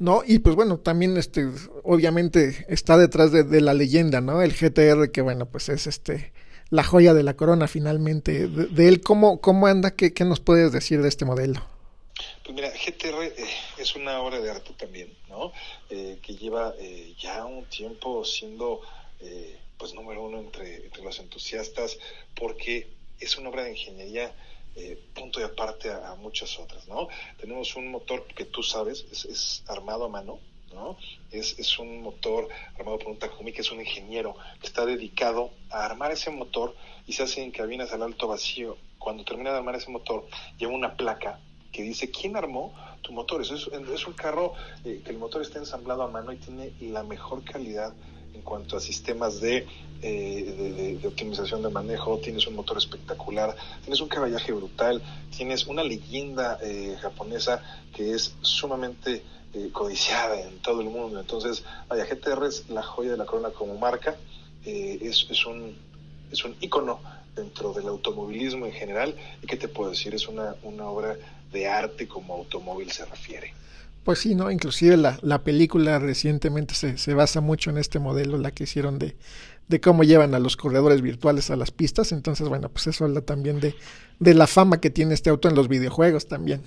[0.00, 1.48] No, y pues bueno, también este,
[1.84, 4.42] obviamente está detrás de, de, la leyenda, ¿no?
[4.42, 6.32] El GTR, que bueno, pues es este,
[6.68, 8.48] la joya de la corona finalmente.
[8.48, 9.92] De, de él, ¿cómo, cómo anda?
[9.92, 11.64] ¿Qué, ¿Qué, nos puedes decir de este modelo?
[12.44, 13.34] Pues mira, GTR eh,
[13.78, 15.52] es una obra de arte también, ¿no?
[15.90, 18.80] Eh, que lleva eh, ya un tiempo siendo
[19.78, 21.98] pues número uno entre, entre los entusiastas
[22.34, 22.88] porque
[23.20, 24.34] es una obra de ingeniería
[24.76, 27.08] eh, punto y aparte a, muchas otras, ¿no?
[27.38, 30.40] Tenemos un motor que tú sabes, es, armado a mano,
[30.72, 30.96] ¿no?
[31.30, 35.52] Es, es, un motor armado por un Takumi que es un ingeniero que está dedicado
[35.70, 36.74] a armar ese motor
[37.06, 38.76] y se hace en cabinas al alto vacío.
[38.98, 40.26] Cuando termina de armar ese motor,
[40.58, 41.38] lleva una placa
[41.70, 43.42] que dice quién armó tu motor.
[43.42, 47.04] Es, es un carro eh, que el motor está ensamblado a mano y tiene la
[47.04, 47.94] mejor calidad
[48.34, 49.66] en cuanto a sistemas de,
[50.02, 55.02] eh, de, de, optimización de manejo, tienes un motor espectacular, tienes un caballaje brutal,
[55.36, 57.62] tienes una leyenda eh, japonesa
[57.94, 59.22] que es sumamente
[59.54, 61.20] eh, codiciada en todo el mundo.
[61.20, 64.16] Entonces, vaya, GTR es la joya de la corona como marca,
[64.64, 65.76] eh, es, es, un,
[66.32, 67.00] es un ícono
[67.36, 71.16] dentro del automovilismo en general y que te puedo decir, es una, una obra
[71.52, 73.54] de arte como automóvil se refiere.
[74.04, 74.50] Pues sí, ¿no?
[74.50, 78.98] Inclusive la, la película recientemente se, se, basa mucho en este modelo, la que hicieron
[78.98, 79.16] de,
[79.68, 82.12] de cómo llevan a los corredores virtuales a las pistas.
[82.12, 83.74] Entonces, bueno, pues eso habla también de,
[84.18, 86.62] de la fama que tiene este auto en los videojuegos también.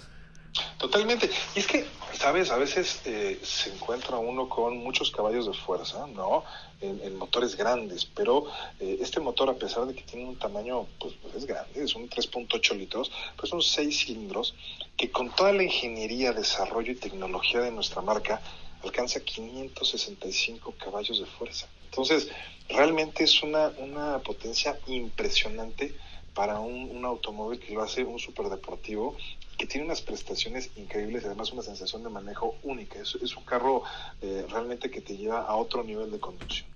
[0.79, 1.29] Totalmente.
[1.55, 1.85] Y es que,
[2.17, 6.43] sabes, a veces eh, se encuentra uno con muchos caballos de fuerza, ¿no?
[6.81, 8.45] En, motores grandes, pero
[8.79, 12.09] eh, este motor, a pesar de que tiene un tamaño, pues, es grande, es un
[12.09, 14.55] 3.8 litros, pues son 6 cilindros
[14.95, 18.41] que con toda la ingeniería, desarrollo y tecnología de nuestra marca,
[18.83, 21.67] alcanza 565 caballos de fuerza.
[21.85, 22.29] Entonces,
[22.69, 25.95] realmente es una, una potencia impresionante
[26.33, 29.15] para un, un, automóvil que lo hace un superdeportivo
[29.57, 32.99] que tiene unas prestaciones increíbles y además una sensación de manejo única.
[32.99, 33.83] Es, es un carro
[34.21, 36.67] eh, realmente que te lleva a otro nivel de conducción.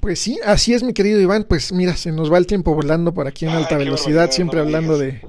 [0.00, 3.12] Pues sí, así es mi querido Iván, pues mira, se nos va el tiempo volando
[3.12, 5.20] por aquí en alta Ay, velocidad, siempre no hablando de,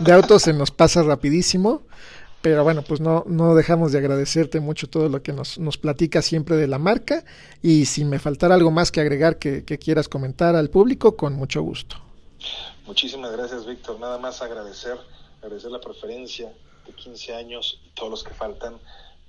[0.00, 1.82] de, autos, se nos pasa rapidísimo.
[2.42, 6.22] Pero bueno, pues no, no dejamos de agradecerte mucho todo lo que nos, nos platica
[6.22, 7.24] siempre de la marca.
[7.62, 11.34] Y si me faltara algo más que agregar que, que quieras comentar al público, con
[11.34, 11.96] mucho gusto.
[12.86, 13.98] Muchísimas gracias, Víctor.
[13.98, 14.96] Nada más agradecer,
[15.42, 16.52] agradecer la preferencia
[16.86, 18.78] de 15 años y todos los que faltan.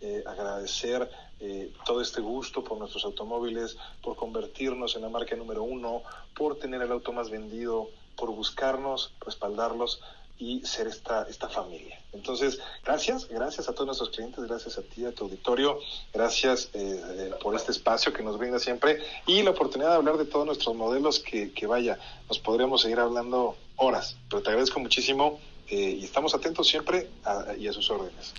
[0.02, 5.64] Eh, agradecer eh, todo este gusto por nuestros automóviles, por convertirnos en la marca número
[5.64, 6.04] uno,
[6.38, 10.00] por tener el auto más vendido, por buscarnos, respaldarlos
[10.38, 12.02] y ser esta, esta familia.
[12.14, 15.80] Entonces, gracias, gracias a todos nuestros clientes, gracias a ti, a tu auditorio,
[16.14, 20.26] gracias eh, por este espacio que nos brinda siempre y la oportunidad de hablar de
[20.26, 22.00] todos nuestros modelos que, que vaya,
[22.30, 25.40] nos podríamos seguir hablando horas, pero te agradezco muchísimo
[25.70, 28.34] y estamos atentos siempre a, y a sus órdenes.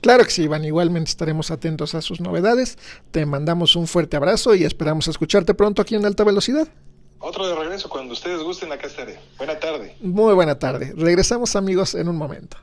[0.00, 2.76] Claro que sí, Iván, igualmente estaremos atentos a sus novedades.
[3.10, 6.68] Te mandamos un fuerte abrazo y esperamos escucharte pronto aquí en Alta Velocidad.
[7.20, 9.18] Otro de regreso, cuando ustedes gusten, acá estaré.
[9.38, 9.96] Buena tarde.
[10.02, 10.92] Muy buena tarde.
[10.94, 12.58] Regresamos amigos en un momento.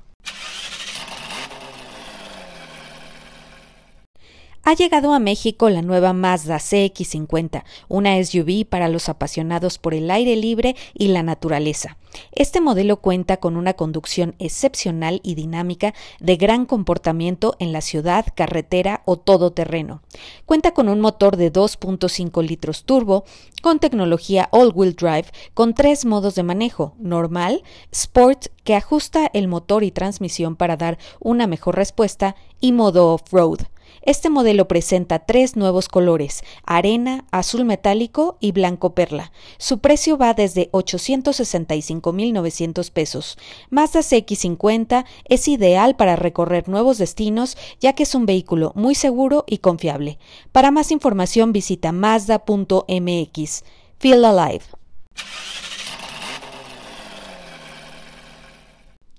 [4.63, 10.11] Ha llegado a México la nueva Mazda CX50, una SUV para los apasionados por el
[10.11, 11.97] aire libre y la naturaleza.
[12.31, 18.27] Este modelo cuenta con una conducción excepcional y dinámica de gran comportamiento en la ciudad,
[18.35, 20.03] carretera o todoterreno.
[20.45, 23.25] Cuenta con un motor de 2.5 litros turbo,
[23.63, 29.83] con tecnología all-wheel drive, con tres modos de manejo, normal, sport, que ajusta el motor
[29.83, 33.61] y transmisión para dar una mejor respuesta, y modo off-road.
[34.01, 39.31] Este modelo presenta tres nuevos colores, arena, azul metálico y blanco perla.
[39.59, 43.37] Su precio va desde 865.900 pesos.
[43.69, 49.43] Mazda CX50 es ideal para recorrer nuevos destinos ya que es un vehículo muy seguro
[49.47, 50.17] y confiable.
[50.51, 53.63] Para más información visita mazda.mx.
[53.99, 54.63] Feel Alive.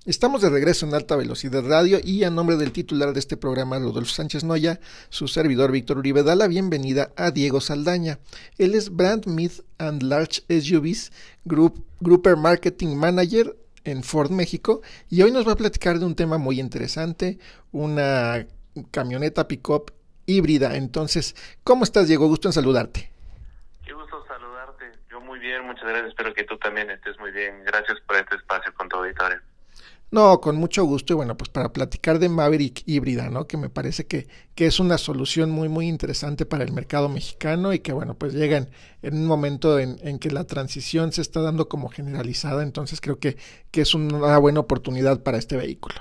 [0.05, 3.79] Estamos de regreso en alta velocidad radio y a nombre del titular de este programa,
[3.79, 8.19] Rodolfo Sánchez Noya, su servidor Víctor Uribe da la bienvenida a Diego Saldaña.
[8.57, 11.13] Él es Brand Mid and Large SUVs
[11.45, 16.15] Group, Grouper Marketing Manager en Ford México y hoy nos va a platicar de un
[16.15, 17.39] tema muy interesante,
[17.71, 18.45] una
[18.91, 19.91] camioneta pickup
[20.25, 20.75] híbrida.
[20.75, 21.33] Entonces,
[21.63, 22.27] ¿cómo estás Diego?
[22.27, 23.09] Gusto en saludarte.
[23.85, 24.83] Qué gusto saludarte.
[25.09, 26.09] Yo muy bien, muchas gracias.
[26.09, 27.63] Espero que tú también estés muy bien.
[27.63, 29.39] Gracias por este espacio con tu auditorio.
[30.13, 33.47] No, con mucho gusto y bueno, pues para platicar de Maverick híbrida, ¿no?
[33.47, 37.73] Que me parece que, que es una solución muy, muy interesante para el mercado mexicano
[37.73, 38.69] y que bueno, pues llegan
[39.01, 43.37] en un momento en, que la transición se está dando como generalizada, entonces creo que,
[43.71, 45.95] que es una buena oportunidad para este vehículo.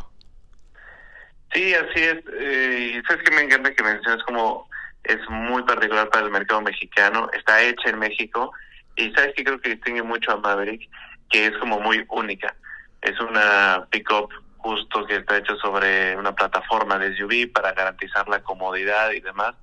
[1.55, 2.19] Sí, así es.
[2.39, 4.69] Eh, sabes que me encanta que menciones como
[5.05, 8.53] es muy particular para el mercado mexicano, está hecha en México
[8.95, 10.87] y sabes que creo que distingue mucho a Maverick,
[11.31, 12.55] que es como muy única
[13.03, 18.43] es una pickup justo que está hecho sobre una plataforma de SUV para garantizar la
[18.43, 19.55] comodidad y demás.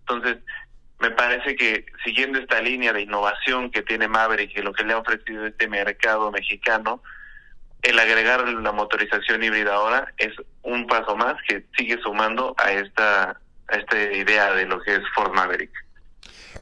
[0.00, 0.38] Entonces,
[0.98, 4.94] me parece que siguiendo esta línea de innovación que tiene Maverick y lo que le
[4.94, 7.02] ha ofrecido este mercado mexicano,
[7.82, 10.32] el agregar la motorización híbrida ahora es
[10.62, 15.02] un paso más que sigue sumando a esta, a esta idea de lo que es
[15.14, 15.70] Ford Maverick.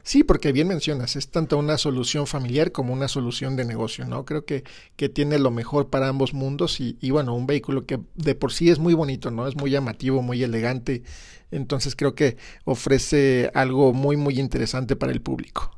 [0.07, 4.23] Sí, porque bien mencionas, es tanto una solución familiar como una solución de negocio, ¿no?
[4.23, 4.63] Creo que,
[4.95, 8.53] que tiene lo mejor para ambos mundos y, y, bueno, un vehículo que de por
[8.53, 9.49] sí es muy bonito, ¿no?
[9.49, 11.03] Es muy llamativo, muy elegante,
[11.51, 15.77] entonces creo que ofrece algo muy, muy interesante para el público.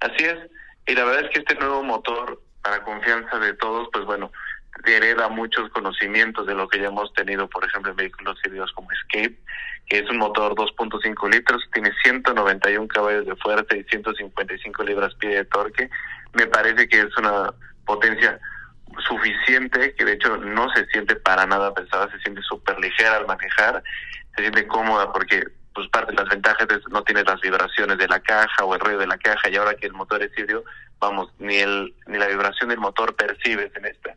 [0.00, 0.50] Así es,
[0.88, 4.32] y la verdad es que este nuevo motor, para confianza de todos, pues bueno,
[4.84, 8.88] hereda muchos conocimientos de lo que ya hemos tenido, por ejemplo, en vehículos híbridos como
[8.90, 9.38] Escape,
[9.86, 15.44] que es un motor 2.5 litros, tiene 191 caballos de fuerza y 155 libras-pie de
[15.44, 15.88] torque.
[16.32, 17.52] Me parece que es una
[17.84, 18.38] potencia
[19.06, 23.26] suficiente, que de hecho no se siente para nada pesada, se siente súper ligera al
[23.26, 23.82] manejar,
[24.34, 28.08] se siente cómoda porque pues parte de las ventajas es no tienes las vibraciones de
[28.08, 30.64] la caja o el ruido de la caja y ahora que el motor es híbrido,
[30.98, 34.16] vamos, ni el ni la vibración del motor percibes en esta.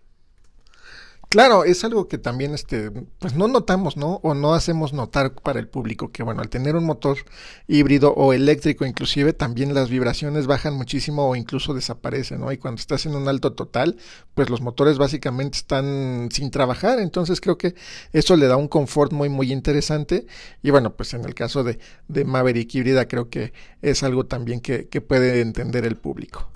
[1.30, 4.16] Claro, es algo que también este, pues no notamos, ¿no?
[4.24, 7.20] O no hacemos notar para el público que bueno, al tener un motor
[7.68, 12.52] híbrido o eléctrico inclusive también las vibraciones bajan muchísimo o incluso desaparecen, ¿no?
[12.52, 13.98] Y cuando estás en un alto total,
[14.34, 17.76] pues los motores básicamente están sin trabajar, entonces creo que
[18.12, 20.26] eso le da un confort muy muy interesante
[20.64, 21.78] y bueno, pues en el caso de,
[22.08, 23.54] de Maverick híbrida creo que
[23.84, 26.52] es algo también que, que puede entender el público.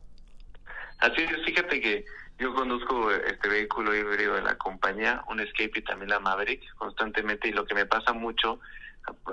[0.98, 2.06] Así es, fíjate que
[2.40, 7.48] yo conduzco este vehículo híbrido de la compañía, un Escape y también la Maverick, constantemente,
[7.48, 8.60] y lo que me pasa mucho,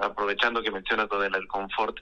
[0.01, 1.97] aprovechando que mencionas lo del confort,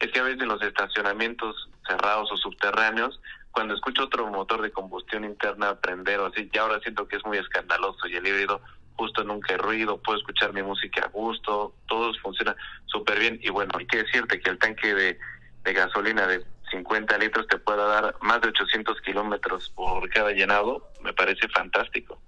[0.00, 4.72] es que a veces en los estacionamientos cerrados o subterráneos, cuando escucho otro motor de
[4.72, 8.60] combustión interna prender o así, ya ahora siento que es muy escandaloso y el híbrido
[8.96, 13.38] justo nunca hay ruido, puedo escuchar mi música a gusto, todo funciona súper bien.
[13.42, 16.44] Y bueno, hay que decirte que el tanque de gasolina de
[16.74, 22.20] 50 litros te pueda dar más de 800 kilómetros por cada llenado, me parece fantástico.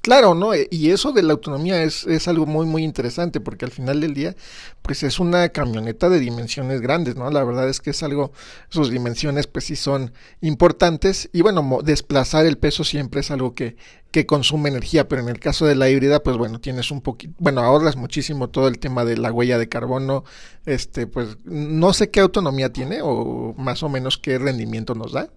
[0.00, 0.54] Claro, ¿no?
[0.54, 4.00] E, y eso de la autonomía es, es algo muy, muy interesante porque al final
[4.00, 4.36] del día,
[4.82, 7.30] pues es una camioneta de dimensiones grandes, ¿no?
[7.30, 8.32] La verdad es que es algo,
[8.68, 13.76] sus dimensiones pues sí son importantes y bueno, desplazar el peso siempre es algo que,
[14.10, 17.34] que consume energía, pero en el caso de la híbrida, pues bueno, tienes un poquito,
[17.38, 20.24] bueno, ahorras muchísimo todo el tema de la huella de carbono,
[20.64, 25.28] este, pues no sé qué autonomía tiene o más o menos qué rendimiento nos da.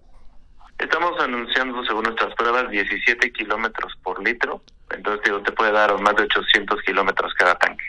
[0.82, 4.62] Estamos anunciando, según nuestras pruebas, 17 kilómetros por litro.
[4.90, 7.84] Entonces, digo, te puede dar más de 800 kilómetros cada tanque.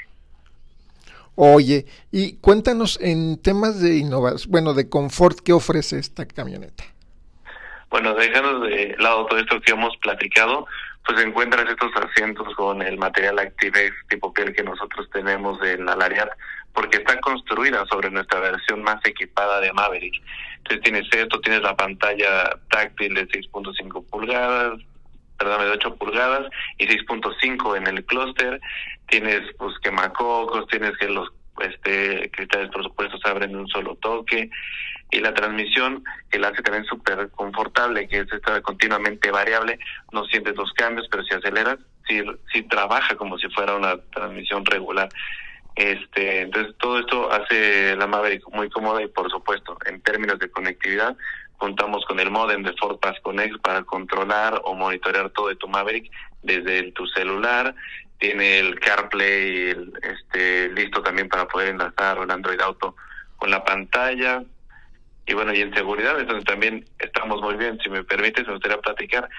[1.36, 6.84] Oye, y cuéntanos en temas de innovación, bueno, de confort, ¿qué ofrece esta camioneta?
[7.90, 10.68] Bueno, dejando de lado todo esto que hemos platicado,
[11.06, 15.96] pues encuentras estos asientos con el material Activex tipo piel que nosotros tenemos en la
[15.96, 16.30] Lariat,
[16.74, 20.22] porque está construida sobre nuestra versión más equipada de Maverick.
[20.58, 24.80] Entonces tienes esto, tienes la pantalla táctil de 6.5 pulgadas,
[25.38, 26.48] perdón, de 8 pulgadas
[26.78, 28.60] y 6.5 en el clúster,
[29.08, 33.96] tienes pues quemacocos, tienes que los este cristales por supuesto se abren en un solo
[33.98, 34.50] toque
[35.14, 39.78] y la transmisión que la hace también súper confortable, que es esta continuamente variable,
[40.12, 44.66] no sientes los cambios, pero si aceleras, sí, sí trabaja como si fuera una transmisión
[44.66, 45.10] regular.
[45.76, 50.52] Este, entonces todo esto hace la Maverick muy cómoda y por supuesto, en términos de
[50.52, 51.16] conectividad,
[51.58, 55.68] contamos con el modem de Ford Pass Connect para controlar o monitorear todo de tu
[55.68, 56.12] Maverick
[56.42, 57.74] desde tu celular.
[58.20, 62.96] Tiene el CarPlay el, este, listo también para poder enlazar el Android Auto
[63.38, 64.44] con la pantalla.
[65.26, 67.80] Y bueno, y en seguridad, entonces también estamos muy bien.
[67.82, 69.30] Si me permites, me gustaría platicar.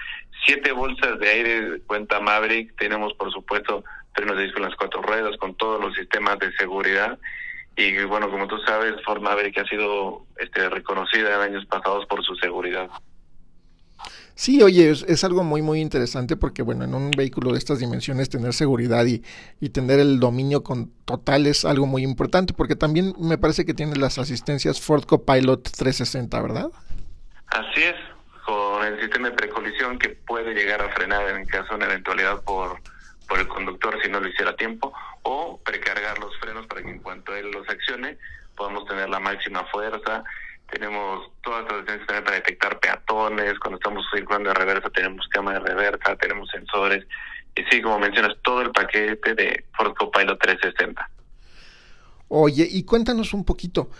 [0.45, 2.75] Siete bolsas de aire cuenta Maverick.
[2.77, 3.83] Tenemos, por supuesto,
[4.15, 7.19] frenos de disco en las cuatro ruedas, con todos los sistemas de seguridad.
[7.75, 12.23] Y bueno, como tú sabes, Ford Maverick ha sido este, reconocida en años pasados por
[12.23, 12.89] su seguridad.
[14.33, 18.29] Sí, oye, es, algo muy, muy interesante porque, bueno, en un vehículo de estas dimensiones
[18.29, 19.23] tener seguridad y,
[19.61, 23.73] y, tener el dominio con total es algo muy importante porque también me parece que
[23.73, 26.69] tiene las asistencias Ford Copilot 360, ¿verdad?
[27.47, 27.95] Así es,
[28.45, 32.43] con el sistema de precolisión que puede llegar a frenar en caso de una eventualidad
[32.43, 32.81] por
[33.27, 36.89] por el conductor si no lo hiciera a tiempo, o precargar los frenos para que
[36.89, 38.17] en cuanto él los accione
[38.55, 40.23] podamos tener la máxima fuerza.
[40.71, 45.65] Tenemos todas las también para detectar peatones, cuando estamos circulando de reversa tenemos cámara de
[45.65, 47.05] reversa, tenemos sensores,
[47.55, 51.09] y sí, como mencionas, todo el paquete de Ford Copilot 360.
[52.29, 53.91] Oye, y cuéntanos un poquito,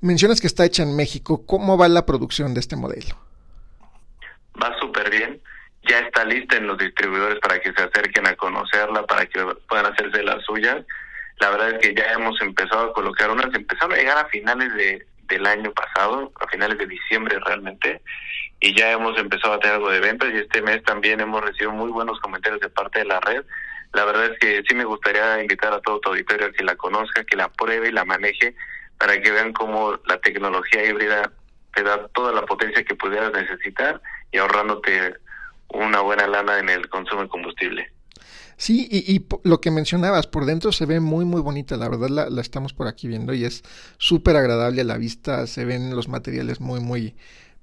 [0.00, 3.16] mencionas que está hecha en México, ¿cómo va la producción de este modelo?
[4.60, 5.40] Va súper bien
[5.90, 9.86] ya está lista en los distribuidores para que se acerquen a conocerla, para que puedan
[9.86, 10.84] hacerse las suyas.
[11.40, 14.72] La verdad es que ya hemos empezado a colocar unas, empezaron a llegar a finales
[14.74, 18.00] de, del año pasado, a finales de diciembre realmente,
[18.60, 21.72] y ya hemos empezado a tener algo de ventas y este mes también hemos recibido
[21.72, 23.42] muy buenos comentarios de parte de la red.
[23.92, 26.76] La verdad es que sí me gustaría invitar a todo tu auditorio a que la
[26.76, 28.54] conozca, que la pruebe y la maneje
[28.96, 31.32] para que vean cómo la tecnología híbrida
[31.74, 35.16] te da toda la potencia que pudieras necesitar y ahorrándote
[35.72, 37.92] una buena lana en el consumo de combustible.
[38.56, 42.10] Sí, y, y, lo que mencionabas, por dentro se ve muy, muy bonita, la verdad
[42.10, 43.62] la, la estamos por aquí viendo y es
[43.96, 47.14] súper agradable a la vista, se ven los materiales muy, muy,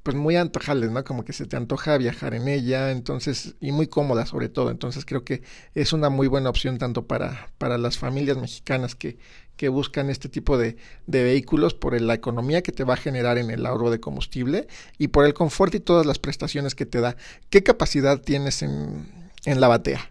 [0.01, 1.03] pues muy antojables, ¿no?
[1.03, 5.05] Como que se te antoja viajar en ella, entonces, y muy cómoda sobre todo, entonces
[5.05, 5.43] creo que
[5.75, 9.19] es una muy buena opción tanto para, para las familias mexicanas que,
[9.57, 10.77] que buscan este tipo de,
[11.07, 14.67] de, vehículos por la economía que te va a generar en el ahorro de combustible
[14.97, 17.17] y por el confort y todas las prestaciones que te da.
[17.49, 20.09] ¿Qué capacidad tienes en, en la batea?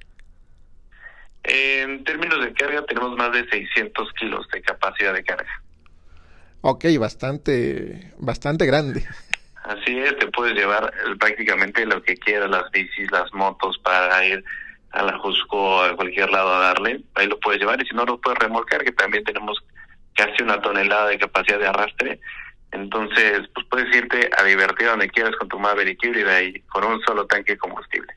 [1.44, 5.62] En términos de carga tenemos más de 600 kilos de capacidad de carga.
[6.62, 9.04] Ok, bastante, bastante grande.
[9.62, 14.44] Así es, te puedes llevar prácticamente lo que quieras, las bicis, las motos para ir
[14.96, 18.04] a la Jusco a cualquier lado a darle, ahí lo puedes llevar y si no
[18.04, 19.62] lo puedes remolcar, que también tenemos
[20.14, 22.20] casi una tonelada de capacidad de arrastre.
[22.72, 27.00] Entonces, pues puedes irte a divertir donde quieras con tu Maverick híbrida y con un
[27.02, 28.12] solo tanque de combustible.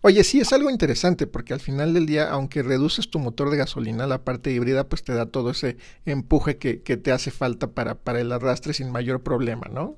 [0.00, 3.56] Oye, sí, es algo interesante porque al final del día, aunque reduces tu motor de
[3.56, 5.76] gasolina, la parte híbrida pues te da todo ese
[6.06, 9.96] empuje que, que te hace falta para, para el arrastre sin mayor problema, ¿no?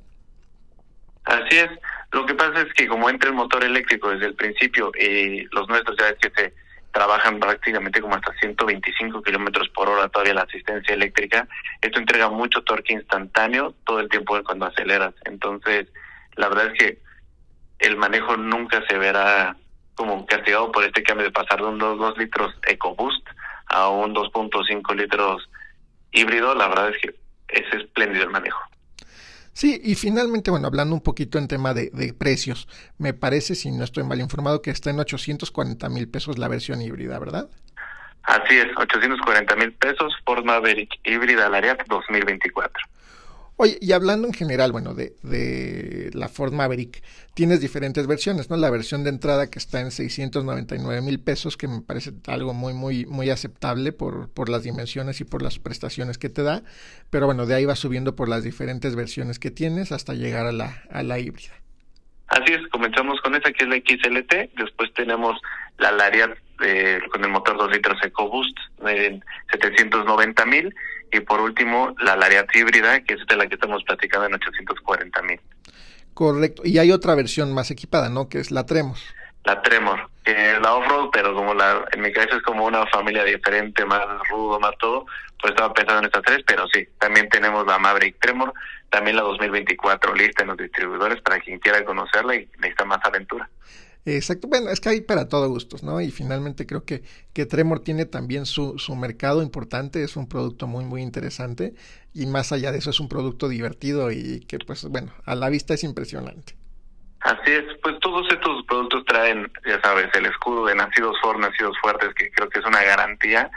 [1.24, 1.70] Así es.
[2.12, 5.68] Lo que pasa es que como entra el motor eléctrico desde el principio y los
[5.68, 6.54] nuestros ya es que se
[6.92, 11.46] trabajan prácticamente como hasta 125 kilómetros por hora todavía la asistencia eléctrica,
[11.80, 15.14] esto entrega mucho torque instantáneo todo el tiempo cuando aceleras.
[15.24, 15.86] Entonces,
[16.34, 16.98] la verdad es que
[17.78, 19.56] el manejo nunca se verá
[19.94, 23.26] como castigado por este cambio de pasar de un 2, litros EcoBoost
[23.66, 25.48] a un 2.5 litros
[26.10, 27.14] híbrido, la verdad es que
[27.48, 28.69] es espléndido el manejo.
[29.52, 33.70] Sí, y finalmente, bueno, hablando un poquito en tema de, de, precios, me parece, si
[33.70, 37.48] no estoy mal informado, que está en 840 mil pesos la versión híbrida, ¿verdad?
[38.22, 42.82] Así es, 840 mil pesos Ford Maverick híbrida Lariat 2024.
[43.56, 47.02] Oye, y hablando en general, bueno, de, de la Ford Maverick,
[47.34, 48.56] tienes diferentes versiones, ¿no?
[48.56, 52.72] La versión de entrada que está en 699 mil pesos, que me parece algo muy,
[52.72, 56.62] muy, muy aceptable por, por las dimensiones y por las prestaciones que te da,
[57.10, 60.52] pero bueno, de ahí va subiendo por las diferentes versiones que tienes hasta llegar a
[60.52, 61.52] la, a la híbrida.
[62.28, 65.40] Así es, comenzamos con esa que es la XLT, después tenemos
[65.78, 66.30] la Lariat
[66.62, 70.74] eh, con el motor 2 litros EcoBoost en 790 mil
[71.12, 75.22] y por último la Lariat híbrida, que es de la que estamos platicando en 840
[75.22, 75.40] mil.
[76.14, 76.62] Correcto.
[76.64, 78.28] Y hay otra versión más equipada, ¿no?
[78.28, 78.96] Que es la Tremor.
[79.44, 83.24] La Tremor, que la off-road, pero como la, en mi caso es como una familia
[83.24, 85.06] diferente, más rudo, más todo,
[85.40, 88.52] pues estaba pensando en estas tres, pero sí, también tenemos la Maverick Tremor,
[88.90, 93.48] también la 2024 lista en los distribuidores para quien quiera conocerla y necesita más aventura.
[94.06, 96.00] Exacto, bueno, es que hay para todo gustos, ¿no?
[96.00, 97.02] Y finalmente creo que,
[97.34, 101.74] que Tremor tiene también su, su mercado importante, es un producto muy, muy interesante
[102.14, 105.50] y más allá de eso es un producto divertido y que, pues, bueno, a la
[105.50, 106.56] vista es impresionante.
[107.20, 111.76] Así es, pues todos estos productos traen, ya sabes, el escudo de Nacidos Ford, Nacidos
[111.82, 113.50] Fuertes, que creo que es una garantía,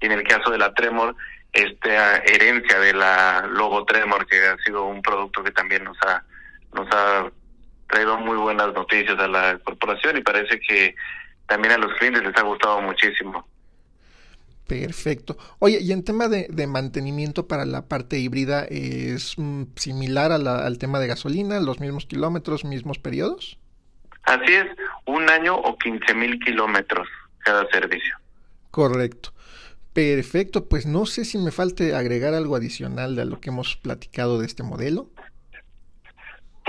[0.00, 1.14] y en el caso de la Tremor,
[1.52, 6.24] esta herencia de la logo Tremor, que ha sido un producto que también nos ha,
[6.72, 7.30] nos ha
[7.90, 10.94] traído muy buenas noticias a la corporación y parece que
[11.46, 13.46] también a los clientes les ha gustado muchísimo.
[14.66, 15.36] Perfecto.
[15.58, 20.38] Oye, y en tema de, de mantenimiento para la parte híbrida, ¿es mm, similar a
[20.38, 23.58] la, al tema de gasolina, los mismos kilómetros, mismos periodos?
[24.22, 24.66] Así es,
[25.06, 27.08] un año o 15 mil kilómetros
[27.40, 28.16] cada servicio.
[28.70, 29.32] Correcto.
[29.92, 34.38] Perfecto, pues no sé si me falte agregar algo adicional de lo que hemos platicado
[34.38, 35.10] de este modelo.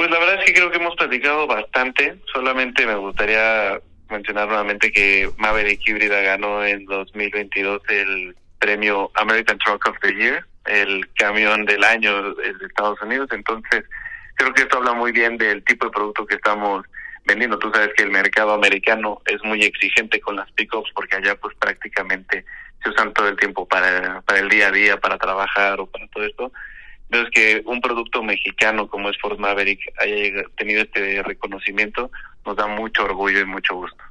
[0.02, 2.18] Pues la verdad es que creo que hemos platicado bastante.
[2.34, 3.80] Solamente me gustaría
[4.10, 10.44] mencionar nuevamente que Maverick Híbrida ganó en 2022 el premio American Truck of the Year,
[10.66, 13.30] el camión del año de Estados Unidos.
[13.32, 13.84] Entonces,
[14.38, 16.84] creo que esto habla muy bien del tipo de producto que estamos
[17.26, 17.60] vendiendo.
[17.60, 21.56] Tú sabes que el mercado americano es muy exigente con las pickups porque allá pues
[21.60, 22.44] prácticamente
[22.82, 26.08] se usan todo el tiempo para, para el día a día, para trabajar o para
[26.08, 26.52] todo esto.
[27.12, 32.10] Entonces, que un producto mexicano como es Ford Maverick haya tenido este reconocimiento
[32.46, 34.02] nos da mucho orgullo y mucho gusto.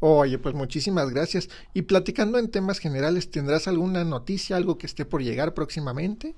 [0.00, 1.48] Oye, pues muchísimas gracias.
[1.74, 6.34] Y platicando en temas generales, ¿tendrás alguna noticia, algo que esté por llegar próximamente?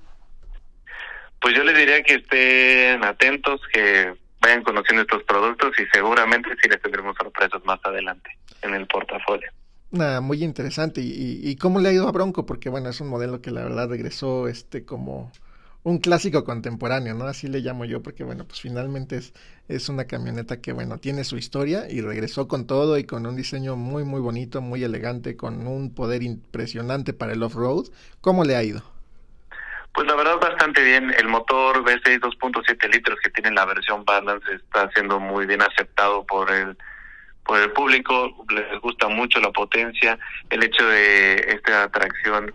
[1.41, 6.69] Pues yo les diría que estén atentos, que vayan conociendo estos productos y seguramente sí
[6.69, 8.29] les tendremos sorpresas más adelante
[8.61, 9.49] en el portafolio.
[9.89, 11.01] Nada, muy interesante.
[11.01, 12.45] ¿Y, y cómo le ha ido a Bronco?
[12.45, 15.31] Porque bueno, es un modelo que la verdad regresó este como
[15.83, 17.25] un clásico contemporáneo, ¿no?
[17.25, 19.33] Así le llamo yo, porque bueno, pues finalmente es,
[19.67, 23.35] es una camioneta que, bueno, tiene su historia y regresó con todo y con un
[23.35, 27.87] diseño muy, muy bonito, muy elegante, con un poder impresionante para el off-road.
[28.21, 28.83] ¿Cómo le ha ido?
[29.93, 31.13] Pues la verdad bastante bien.
[31.17, 36.25] El motor V6 2.7 litros que tiene la versión Balance está siendo muy bien aceptado
[36.25, 36.77] por el
[37.43, 38.45] por el público.
[38.49, 40.17] Les gusta mucho la potencia,
[40.49, 42.53] el hecho de esta tracción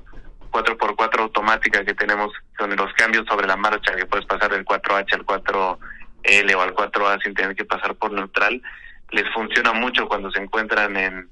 [0.57, 5.13] 4x4 automática que tenemos con los cambios sobre la marcha, que puedes pasar del 4H
[5.13, 8.63] al 4L o al 4A sin tener que pasar por neutral,
[9.11, 11.29] les funciona mucho cuando se encuentran en,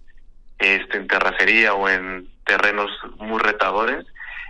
[0.59, 4.05] este, en terracería o en terrenos muy retadores.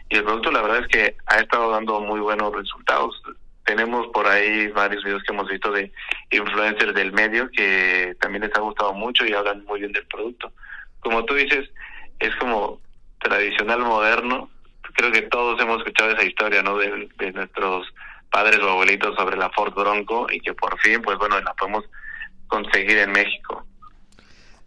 [0.09, 3.22] Y el producto la verdad es que ha estado dando muy buenos resultados.
[3.64, 5.91] Tenemos por ahí varios videos que hemos visto de
[6.31, 10.53] influencers del medio que también les ha gustado mucho y hablan muy bien del producto.
[11.01, 11.70] Como tú dices,
[12.18, 12.81] es como
[13.20, 14.51] tradicional moderno,
[14.95, 16.79] creo que todos hemos escuchado esa historia, ¿no?
[16.79, 17.87] De, nuestros
[18.31, 21.85] padres o abuelitos sobre la Ford Bronco y que por fin, pues bueno, la podemos
[22.49, 23.67] conseguir en México.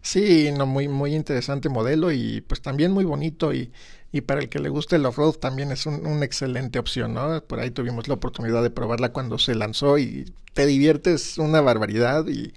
[0.01, 3.71] Sí, no, muy, muy interesante modelo y pues también muy bonito y,
[4.11, 7.41] y para el que le guste el off-road también es un, una excelente opción, ¿no?
[7.43, 12.25] Por ahí tuvimos la oportunidad de probarla cuando se lanzó y te diviertes una barbaridad
[12.27, 12.53] y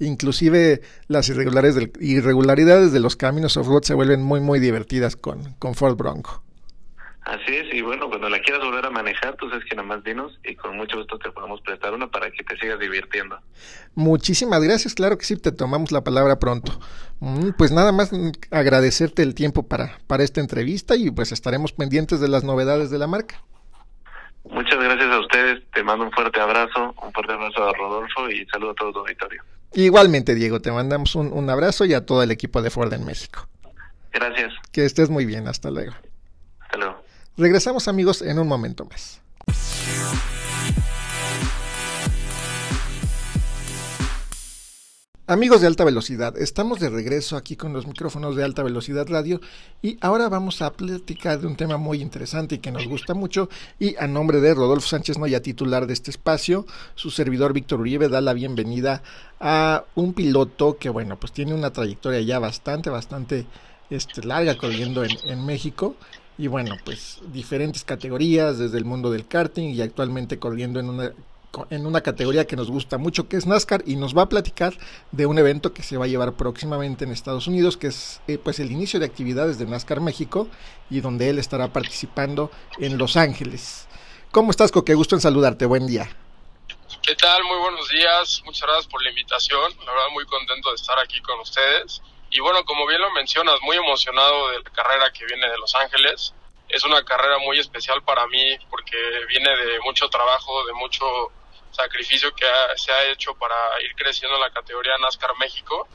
[0.00, 5.54] inclusive las irregularidades, del, irregularidades de los caminos off-road se vuelven muy, muy divertidas con,
[5.54, 6.42] con Ford Bronco.
[7.24, 10.02] Así es, y bueno, cuando la quieras volver a manejar, tú sabes que nada más
[10.02, 13.38] dinos y con mucho gusto te podemos prestar una para que te sigas divirtiendo.
[13.94, 16.80] Muchísimas gracias, claro que sí, te tomamos la palabra pronto.
[17.56, 18.10] Pues nada más
[18.50, 22.98] agradecerte el tiempo para, para esta entrevista y pues estaremos pendientes de las novedades de
[22.98, 23.40] la marca.
[24.44, 28.44] Muchas gracias a ustedes, te mando un fuerte abrazo, un fuerte abrazo a Rodolfo y
[28.46, 29.42] saludo a todo tu auditorio.
[29.74, 33.04] Igualmente, Diego, te mandamos un, un abrazo y a todo el equipo de Ford en
[33.06, 33.46] México.
[34.12, 34.52] Gracias.
[34.72, 35.92] Que estés muy bien, hasta luego.
[36.60, 37.01] Hasta luego.
[37.36, 39.22] Regresamos amigos en un momento más.
[45.26, 49.40] Amigos de alta velocidad, estamos de regreso aquí con los micrófonos de alta velocidad radio
[49.80, 53.48] y ahora vamos a platicar de un tema muy interesante y que nos gusta mucho
[53.78, 56.66] y a nombre de Rodolfo Sánchez Noya, titular de este espacio,
[56.96, 59.02] su servidor Víctor Uribe da la bienvenida
[59.40, 63.46] a un piloto que bueno, pues tiene una trayectoria ya bastante, bastante
[63.88, 65.96] este, larga corriendo en, en México
[66.42, 71.12] y bueno, pues diferentes categorías desde el mundo del karting y actualmente corriendo en una
[71.70, 74.74] en una categoría que nos gusta mucho, que es NASCAR, y nos va a platicar
[75.12, 78.38] de un evento que se va a llevar próximamente en Estados Unidos, que es eh,
[78.38, 80.48] pues el inicio de actividades de NASCAR México,
[80.90, 83.86] y donde él estará participando en Los Ángeles.
[84.32, 84.94] ¿Cómo estás, Coque?
[84.94, 85.64] Gusto en saludarte.
[85.66, 86.10] Buen día.
[87.02, 87.44] ¿Qué tal?
[87.44, 88.42] Muy buenos días.
[88.46, 89.70] Muchas gracias por la invitación.
[89.86, 92.02] La verdad, muy contento de estar aquí con ustedes.
[92.32, 95.74] Y bueno, como bien lo mencionas, muy emocionado de la carrera que viene de Los
[95.74, 96.34] Ángeles.
[96.66, 98.96] Es una carrera muy especial para mí porque
[99.28, 101.04] viene de mucho trabajo, de mucho
[101.72, 105.86] sacrificio que se ha hecho para ir creciendo en la categoría NASCAR México.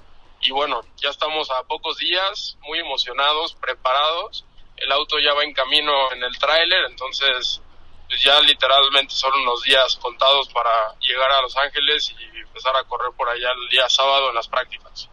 [0.41, 4.45] Y bueno, ya estamos a pocos días, muy emocionados, preparados.
[4.75, 7.63] El auto ya va en camino en el tráiler, entonces
[8.07, 12.83] pues ya literalmente son unos días contados para llegar a Los Ángeles y empezar a
[12.83, 15.09] correr por allá el día sábado en las prácticas.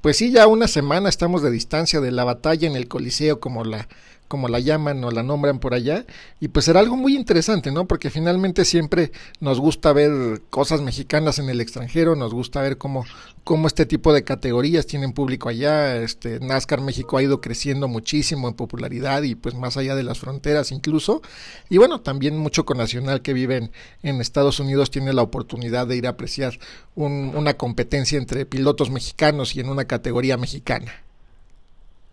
[0.00, 3.64] Pues sí, ya una semana estamos de distancia de la batalla en el Coliseo como
[3.64, 3.86] la
[4.28, 6.06] como la llaman o la nombran por allá,
[6.38, 7.88] y pues será algo muy interesante, ¿no?
[7.88, 13.04] Porque finalmente siempre nos gusta ver cosas mexicanas en el extranjero, nos gusta ver cómo,
[13.50, 18.46] cómo este tipo de categorías tienen público allá, este NASCAR México ha ido creciendo muchísimo
[18.46, 21.20] en popularidad y pues más allá de las fronteras incluso,
[21.68, 23.72] y bueno, también mucho con Nacional que vive en,
[24.04, 26.60] en Estados Unidos tiene la oportunidad de ir a apreciar
[26.94, 31.02] un, una competencia entre pilotos mexicanos y en una categoría mexicana.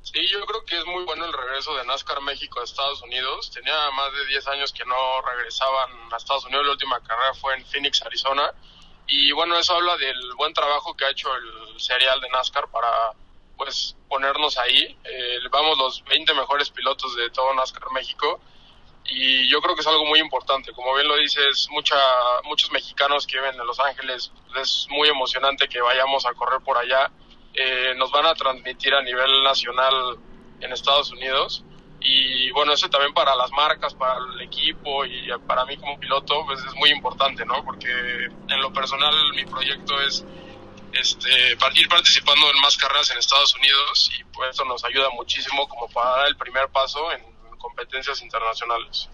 [0.01, 3.51] Sí, yo creo que es muy bueno el regreso de NASCAR México a Estados Unidos.
[3.51, 6.65] Tenía más de 10 años que no regresaban a Estados Unidos.
[6.65, 8.51] La última carrera fue en Phoenix, Arizona.
[9.07, 13.13] Y bueno, eso habla del buen trabajo que ha hecho el serial de NASCAR para
[13.57, 14.97] pues ponernos ahí.
[15.03, 18.39] Eh, vamos los 20 mejores pilotos de todo NASCAR México.
[19.05, 20.73] Y yo creo que es algo muy importante.
[20.73, 21.95] Como bien lo dices, mucha,
[22.43, 24.31] muchos mexicanos que viven en Los Ángeles,
[24.61, 27.09] es muy emocionante que vayamos a correr por allá
[27.59, 30.17] eh, nos van a transmitir a nivel nacional
[30.61, 31.63] en Estados Unidos.
[31.99, 36.45] Y bueno, eso también para las marcas, para el equipo y para mí como piloto,
[36.45, 37.63] pues es muy importante, ¿no?
[37.63, 40.23] Porque en lo personal mi proyecto es
[40.93, 45.67] este, ir participando en más carreras en Estados Unidos y pues eso nos ayuda muchísimo
[45.67, 49.09] como para dar el primer paso en competencias internacionales.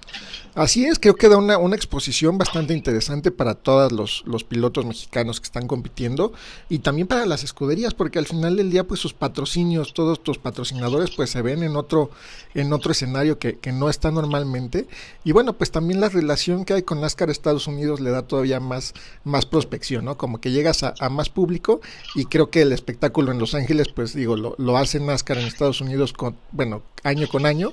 [0.55, 4.85] Así es, creo que da una, una exposición bastante interesante para todos los, los, pilotos
[4.85, 6.33] mexicanos que están compitiendo
[6.69, 10.37] y también para las escuderías, porque al final del día, pues sus patrocinios, todos tus
[10.37, 12.11] patrocinadores, pues se ven en otro,
[12.53, 14.87] en otro escenario que, que no está normalmente.
[15.23, 18.59] Y bueno, pues también la relación que hay con NASCAR Estados Unidos le da todavía
[18.59, 20.17] más, más prospección, ¿no?
[20.17, 21.81] Como que llegas a, más público
[22.15, 25.45] y creo que el espectáculo en Los Ángeles, pues digo, lo, lo hace NASCAR en
[25.45, 27.71] Estados Unidos con, bueno, año con año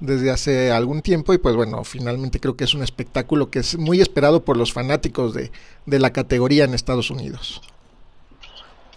[0.00, 3.76] desde hace algún tiempo y pues bueno, finalmente creo que es un espectáculo que es
[3.76, 5.50] muy esperado por los fanáticos de,
[5.86, 7.60] de la categoría en Estados Unidos.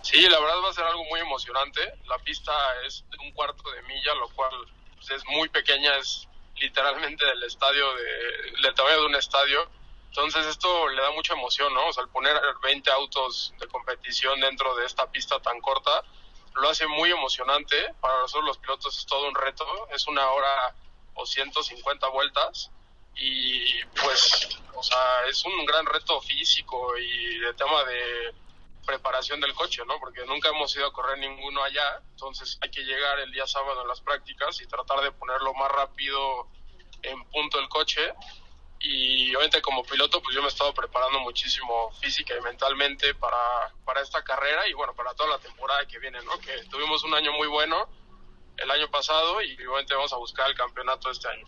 [0.02, 1.82] Sí, la verdad va a ser algo muy emocionante.
[2.08, 2.52] La pista
[2.86, 4.52] es un cuarto de milla, lo cual
[4.96, 6.28] pues, es muy pequeña, es
[6.58, 9.70] literalmente del estadio, de, del tamaño de un estadio.
[10.10, 11.88] Entonces esto le da mucha emoción, ¿no?
[11.88, 16.04] O sea, el poner 20 autos de competición dentro de esta pista tan corta
[16.56, 17.94] lo hace muy emocionante.
[18.02, 19.66] Para nosotros los pilotos es todo un reto.
[19.92, 20.76] Es una hora
[21.14, 22.72] o 150 vueltas
[23.16, 28.34] y pues, o sea, es un gran reto físico y de tema de
[28.86, 30.00] preparación del coche, ¿no?
[30.00, 33.82] Porque nunca hemos ido a correr ninguno allá, entonces hay que llegar el día sábado
[33.82, 36.48] en las prácticas y tratar de ponerlo más rápido
[37.04, 38.14] en punto el coche
[38.84, 43.72] y obviamente como piloto pues yo me he estado preparando muchísimo física y mentalmente para,
[43.86, 46.40] para esta carrera y bueno, para toda la temporada que viene, ¿no?
[46.40, 47.88] Que tuvimos un año muy bueno
[48.64, 51.46] el año pasado y obviamente vamos a buscar el campeonato este año.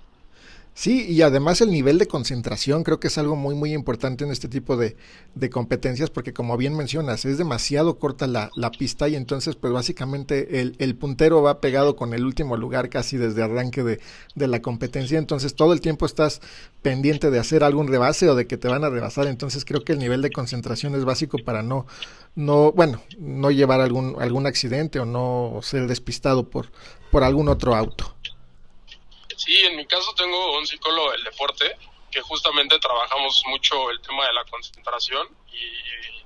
[0.75, 4.31] Sí, y además el nivel de concentración creo que es algo muy muy importante en
[4.31, 4.95] este tipo de,
[5.51, 10.61] competencias porque como bien mencionas, es demasiado corta la, la pista y entonces pues básicamente
[10.61, 13.99] el, el, puntero va pegado con el último lugar casi desde arranque de,
[14.33, 16.41] de, la competencia, entonces todo el tiempo estás
[16.81, 19.93] pendiente de hacer algún rebase o de que te van a rebasar, entonces creo que
[19.93, 21.85] el nivel de concentración es básico para no,
[22.35, 26.71] no bueno, no llevar algún, algún accidente o no ser despistado por,
[27.11, 28.15] por algún otro auto.
[29.43, 31.75] Sí, en mi caso tengo un psicólogo del deporte
[32.11, 36.23] que justamente trabajamos mucho el tema de la concentración y, y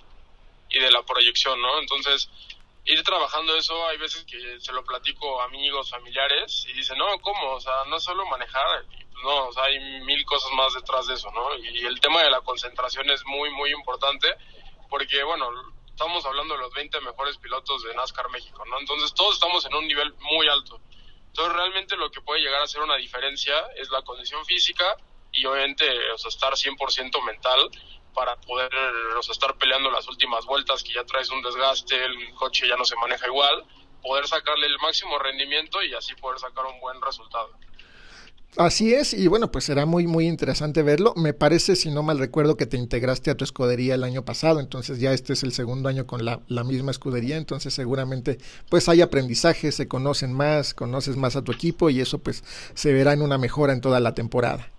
[0.70, 1.80] y de la proyección, ¿no?
[1.80, 2.30] Entonces,
[2.86, 7.06] ir trabajando eso, hay veces que se lo platico a amigos, familiares, y dicen, no,
[7.22, 7.54] ¿cómo?
[7.54, 8.86] O sea, no solo manejar,
[9.24, 11.56] no, o sea, hay mil cosas más detrás de eso, ¿no?
[11.58, 14.28] Y el tema de la concentración es muy, muy importante,
[14.90, 15.50] porque, bueno,
[15.88, 18.80] estamos hablando de los 20 mejores pilotos de NASCAR México, ¿no?
[18.80, 20.80] Entonces, todos estamos en un nivel muy alto.
[21.38, 24.98] Entonces, realmente lo que puede llegar a ser una diferencia es la condición física
[25.32, 27.70] y, obviamente, o sea, estar 100% mental
[28.12, 28.72] para poder
[29.30, 32.96] estar peleando las últimas vueltas, que ya traes un desgaste, el coche ya no se
[32.96, 33.64] maneja igual,
[34.02, 37.52] poder sacarle el máximo rendimiento y así poder sacar un buen resultado.
[38.58, 41.14] Así es, y bueno, pues será muy, muy interesante verlo.
[41.16, 44.60] Me parece, si no mal recuerdo, que te integraste a tu escudería el año pasado,
[44.60, 48.90] entonces ya este es el segundo año con la, la misma escudería, entonces seguramente pues
[48.90, 52.44] hay aprendizaje, se conocen más, conoces más a tu equipo y eso pues
[52.74, 54.72] se verá en una mejora en toda la temporada.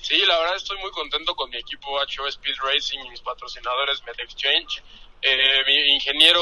[0.00, 4.00] Sí, la verdad estoy muy contento con mi equipo HO Speed Racing y mis patrocinadores
[4.06, 4.80] MedExchange.
[5.22, 6.40] Eh, mi ingeniero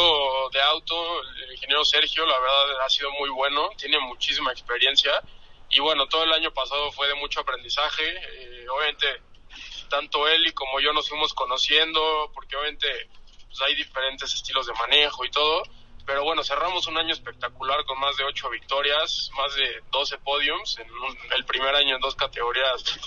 [0.53, 5.23] de auto, el ingeniero Sergio, la verdad ha sido muy bueno, tiene muchísima experiencia
[5.71, 8.05] y bueno, todo el año pasado fue de mucho aprendizaje.
[8.05, 9.23] Eh, obviamente,
[9.89, 12.89] tanto él y como yo nos fuimos conociendo, porque obviamente
[13.47, 15.63] pues, hay diferentes estilos de manejo y todo.
[16.07, 20.79] Pero bueno, cerramos un año espectacular con más de ocho victorias, más de 12 podiums
[20.79, 20.89] en
[21.37, 22.99] el primer año en dos categorías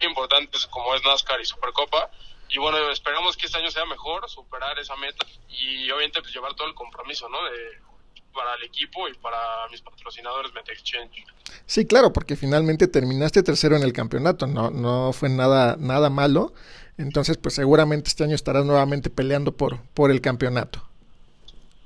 [0.00, 2.10] importantes como es NASCAR y Supercopa.
[2.48, 6.54] Y bueno, esperamos que este año sea mejor, superar esa meta y obviamente pues llevar
[6.54, 7.42] todo el compromiso, ¿no?
[7.44, 7.78] De,
[8.32, 11.24] para el equipo y para mis patrocinadores MetaExchange.
[11.66, 16.52] Sí, claro, porque finalmente terminaste tercero en el campeonato, no, no fue nada, nada malo.
[16.96, 20.82] Entonces, pues seguramente este año estarás nuevamente peleando por, por el campeonato.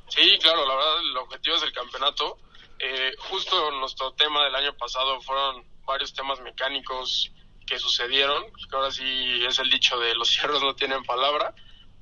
[0.08, 2.38] Sí, claro, la verdad el objetivo es el campeonato.
[2.78, 7.32] Eh, justo nuestro tema del año pasado fueron varios temas mecánicos
[7.66, 11.54] que sucedieron, que ahora sí es el dicho de los cierros no tienen palabra,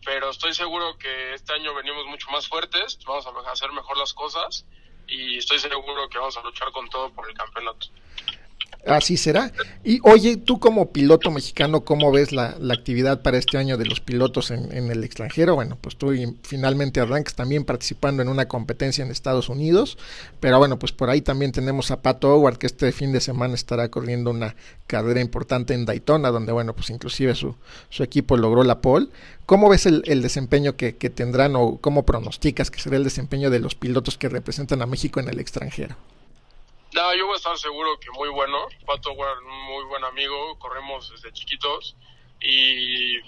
[0.05, 4.13] pero estoy seguro que este año venimos mucho más fuertes, vamos a hacer mejor las
[4.13, 4.65] cosas
[5.09, 7.87] y estoy seguro que vamos a luchar con todo por el campeonato.
[8.87, 9.53] Así será.
[9.83, 14.01] Y oye, tú como piloto mexicano, ¿cómo ves la, actividad para este año de los
[14.01, 15.57] pilotos en, el extranjero?
[15.57, 16.13] Bueno, pues tú
[16.43, 19.99] finalmente arrancas también participando en una competencia en Estados Unidos,
[20.39, 23.55] pero bueno, pues por ahí también tenemos a Pato Howard, que este fin de semana
[23.55, 24.55] estará corriendo una
[24.87, 27.57] carrera importante en Daytona, donde bueno, pues inclusive su,
[27.91, 29.09] su equipo logró la pole.
[29.47, 33.59] ¿Cómo ves el, desempeño que, que tendrán o cómo pronosticas que será el desempeño de
[33.59, 35.97] los pilotos que representan a México en el extranjero?
[36.97, 38.69] No, yo voy a estar seguro que muy bueno.
[38.87, 41.95] Pato un muy buen amigo, corremos desde chiquitos
[42.41, 43.21] y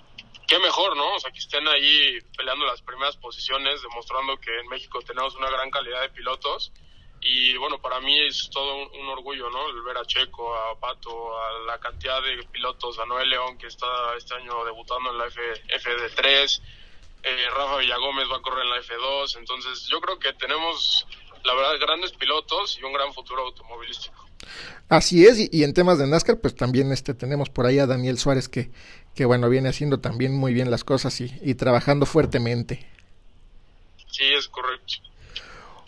[0.46, 1.16] qué mejor, ¿no?
[1.16, 5.50] O sea, que estén ahí peleando las primeras posiciones, demostrando que en México tenemos una
[5.50, 6.72] gran calidad de pilotos.
[7.20, 9.68] Y bueno, para mí es todo un, orgullo, ¿no?
[9.68, 13.66] El ver a Checo, a Pato, a la cantidad de pilotos, a Noel León, que
[13.66, 16.62] está este año debutando en la F, FD3,
[17.22, 19.36] eh, Rafa Villagómez va a correr en la F2.
[19.36, 21.06] Entonces, yo creo que tenemos
[21.44, 24.26] la verdad, grandes pilotos y un gran futuro automovilístico.
[24.88, 28.18] Así es, y, en temas de NASCAR, pues también este tenemos por ahí a Daniel
[28.18, 28.70] Suárez que,
[29.14, 32.86] que bueno, viene haciendo también muy bien las cosas y, y trabajando fuertemente.
[34.10, 34.94] Sí, es correcto.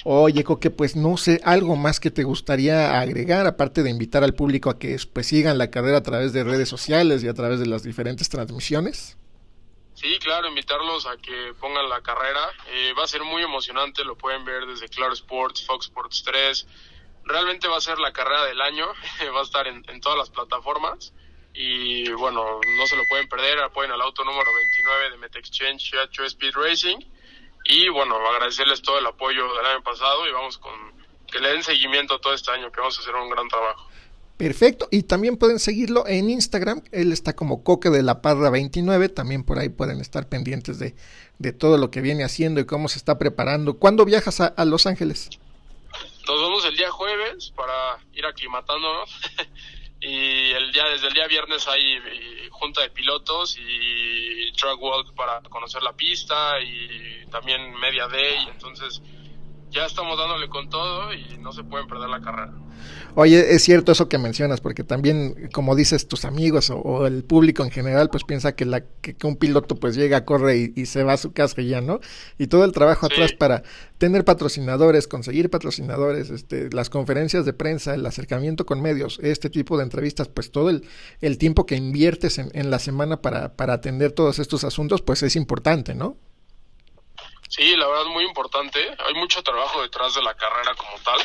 [0.04, 4.34] Oye, Coque, pues no sé, algo más que te gustaría agregar, aparte de invitar al
[4.34, 7.60] público a que pues, sigan la carrera a través de redes sociales y a través
[7.60, 9.18] de las diferentes transmisiones.
[10.00, 12.50] Sí, claro, invitarlos a que pongan la carrera.
[12.68, 16.66] Eh, va a ser muy emocionante, lo pueden ver desde Claro Sports, Fox Sports 3.
[17.24, 18.86] Realmente va a ser la carrera del año,
[19.36, 21.12] va a estar en, todas las plataformas.
[21.52, 26.24] Y bueno, no se lo pueden perder, apoyen al auto número 29 de MetExchange HO
[26.24, 26.96] Speed Racing.
[27.66, 30.72] Y bueno, agradecerles todo el apoyo del año pasado y vamos con
[31.30, 33.89] que le den seguimiento todo este año, que vamos a hacer un gran trabajo.
[34.40, 39.10] Perfecto, y también pueden seguirlo en Instagram, él está como Coque de la Parra 29,
[39.10, 40.94] también por ahí pueden estar pendientes de,
[41.38, 43.76] de todo lo que viene haciendo y cómo se está preparando.
[43.78, 45.28] ¿Cuándo viajas a, Los Ángeles?
[46.26, 49.10] Nos vemos el día jueves para ir aclimatándonos
[50.00, 55.14] y el día desde el día viernes hay eh, junta de pilotos y track walk
[55.14, 59.02] para conocer la pista y también media day, entonces
[59.68, 62.54] ya estamos dándole con todo y no se pueden perder la carrera.
[63.14, 67.64] Oye, es cierto eso que mencionas, porque también, como dices, tus amigos o, el público
[67.64, 71.14] en general, pues piensa que, la, que, un piloto pues llega, corre y, se va
[71.14, 72.00] a su casa y ya, ¿no?
[72.38, 73.62] Y todo el trabajo atrás para
[73.98, 79.76] tener patrocinadores, conseguir patrocinadores, este, las conferencias de prensa, el acercamiento con medios, este tipo
[79.76, 80.86] de entrevistas, pues todo el,
[81.20, 85.22] el tiempo que inviertes en, en la semana para, para atender todos estos asuntos, pues
[85.22, 86.16] es importante, ¿no?
[87.48, 88.78] Sí, la verdad es muy importante.
[88.78, 91.20] Hay mucho trabajo detrás de la carrera como tal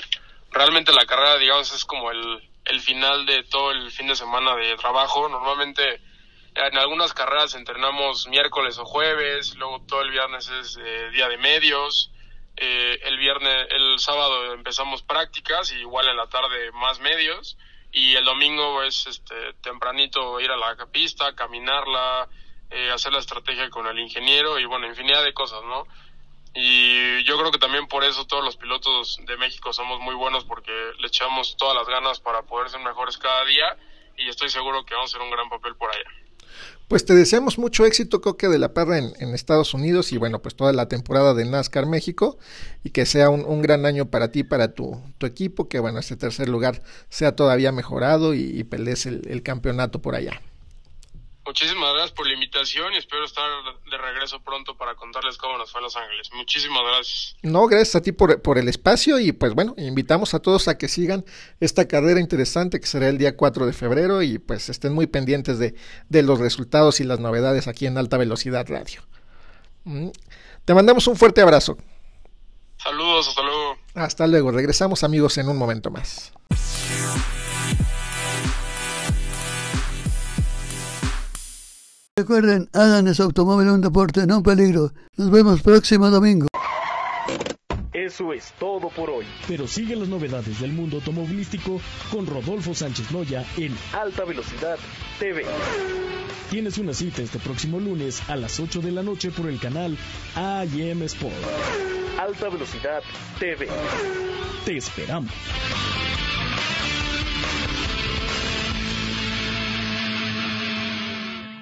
[0.56, 4.56] realmente la carrera, digamos, es como el, el final de todo el fin de semana
[4.56, 5.30] de trabajo.
[5.30, 6.02] Normalmente
[6.56, 11.38] En algunas carreras entrenamos miércoles o jueves, luego todo el viernes es eh, día de
[11.38, 12.12] medios.
[12.56, 17.58] Eh, el viernes, el sábado empezamos prácticas y igual en la tarde más medios
[17.92, 22.30] y el domingo es este tempranito ir a la pista, caminarla,
[22.72, 25.86] eh, hacer la estrategia con el ingeniero y bueno, infinidad de cosas, ¿no?
[26.56, 30.46] Y yo creo que también por eso todos los pilotos de México somos muy buenos
[30.46, 33.78] porque le echamos todas las ganas para poder ser mejores cada día
[34.18, 36.10] y estoy seguro que vamos a hacer un gran papel por allá.
[36.88, 40.56] Pues te deseamos mucho éxito, Coque de la Parra, en, Estados Unidos y bueno, pues
[40.56, 42.38] toda la temporada de NASCAR México
[42.86, 46.16] y que sea un, gran año para ti, para tu, tu, equipo, que bueno, este
[46.16, 50.40] tercer lugar sea todavía mejorado y, y pelees el campeonato por allá.
[51.46, 53.46] Muchísimas gracias por la invitación y espero estar
[53.90, 56.30] de regreso pronto para contarles cómo nos fue en Los Ángeles.
[56.34, 57.36] Muchísimas gracias.
[57.44, 60.78] No, gracias a ti por, por el espacio y pues bueno, invitamos a todos a
[60.78, 61.24] que sigan
[61.60, 65.60] esta carrera interesante que será el día 4 de febrero y pues estén muy pendientes
[65.60, 65.76] de,
[66.10, 69.04] de los resultados y las novedades aquí en Alta Velocidad Radio.
[69.84, 70.10] Mm.
[70.66, 71.78] Te mandamos un fuerte abrazo.
[72.78, 73.78] Saludos, hasta luego.
[73.94, 76.34] Hasta luego, regresamos amigos en un momento más.
[82.18, 84.94] Recuerden, hagan ese automóvil un deporte, no un peligro.
[85.18, 86.48] Nos vemos próximo domingo.
[87.92, 89.26] Eso es todo por hoy.
[89.50, 91.82] Pero sigue las novedades del mundo automovilístico
[92.14, 94.78] con Rodolfo Sánchez Loya en Alta Velocidad
[95.20, 95.44] TV.
[96.50, 99.98] Tienes una cita este próximo lunes a las 8 de la noche por el canal
[100.36, 101.36] AM Sport.
[102.18, 103.04] Alta Velocidad
[103.40, 103.68] TV.
[104.64, 105.34] Te esperamos.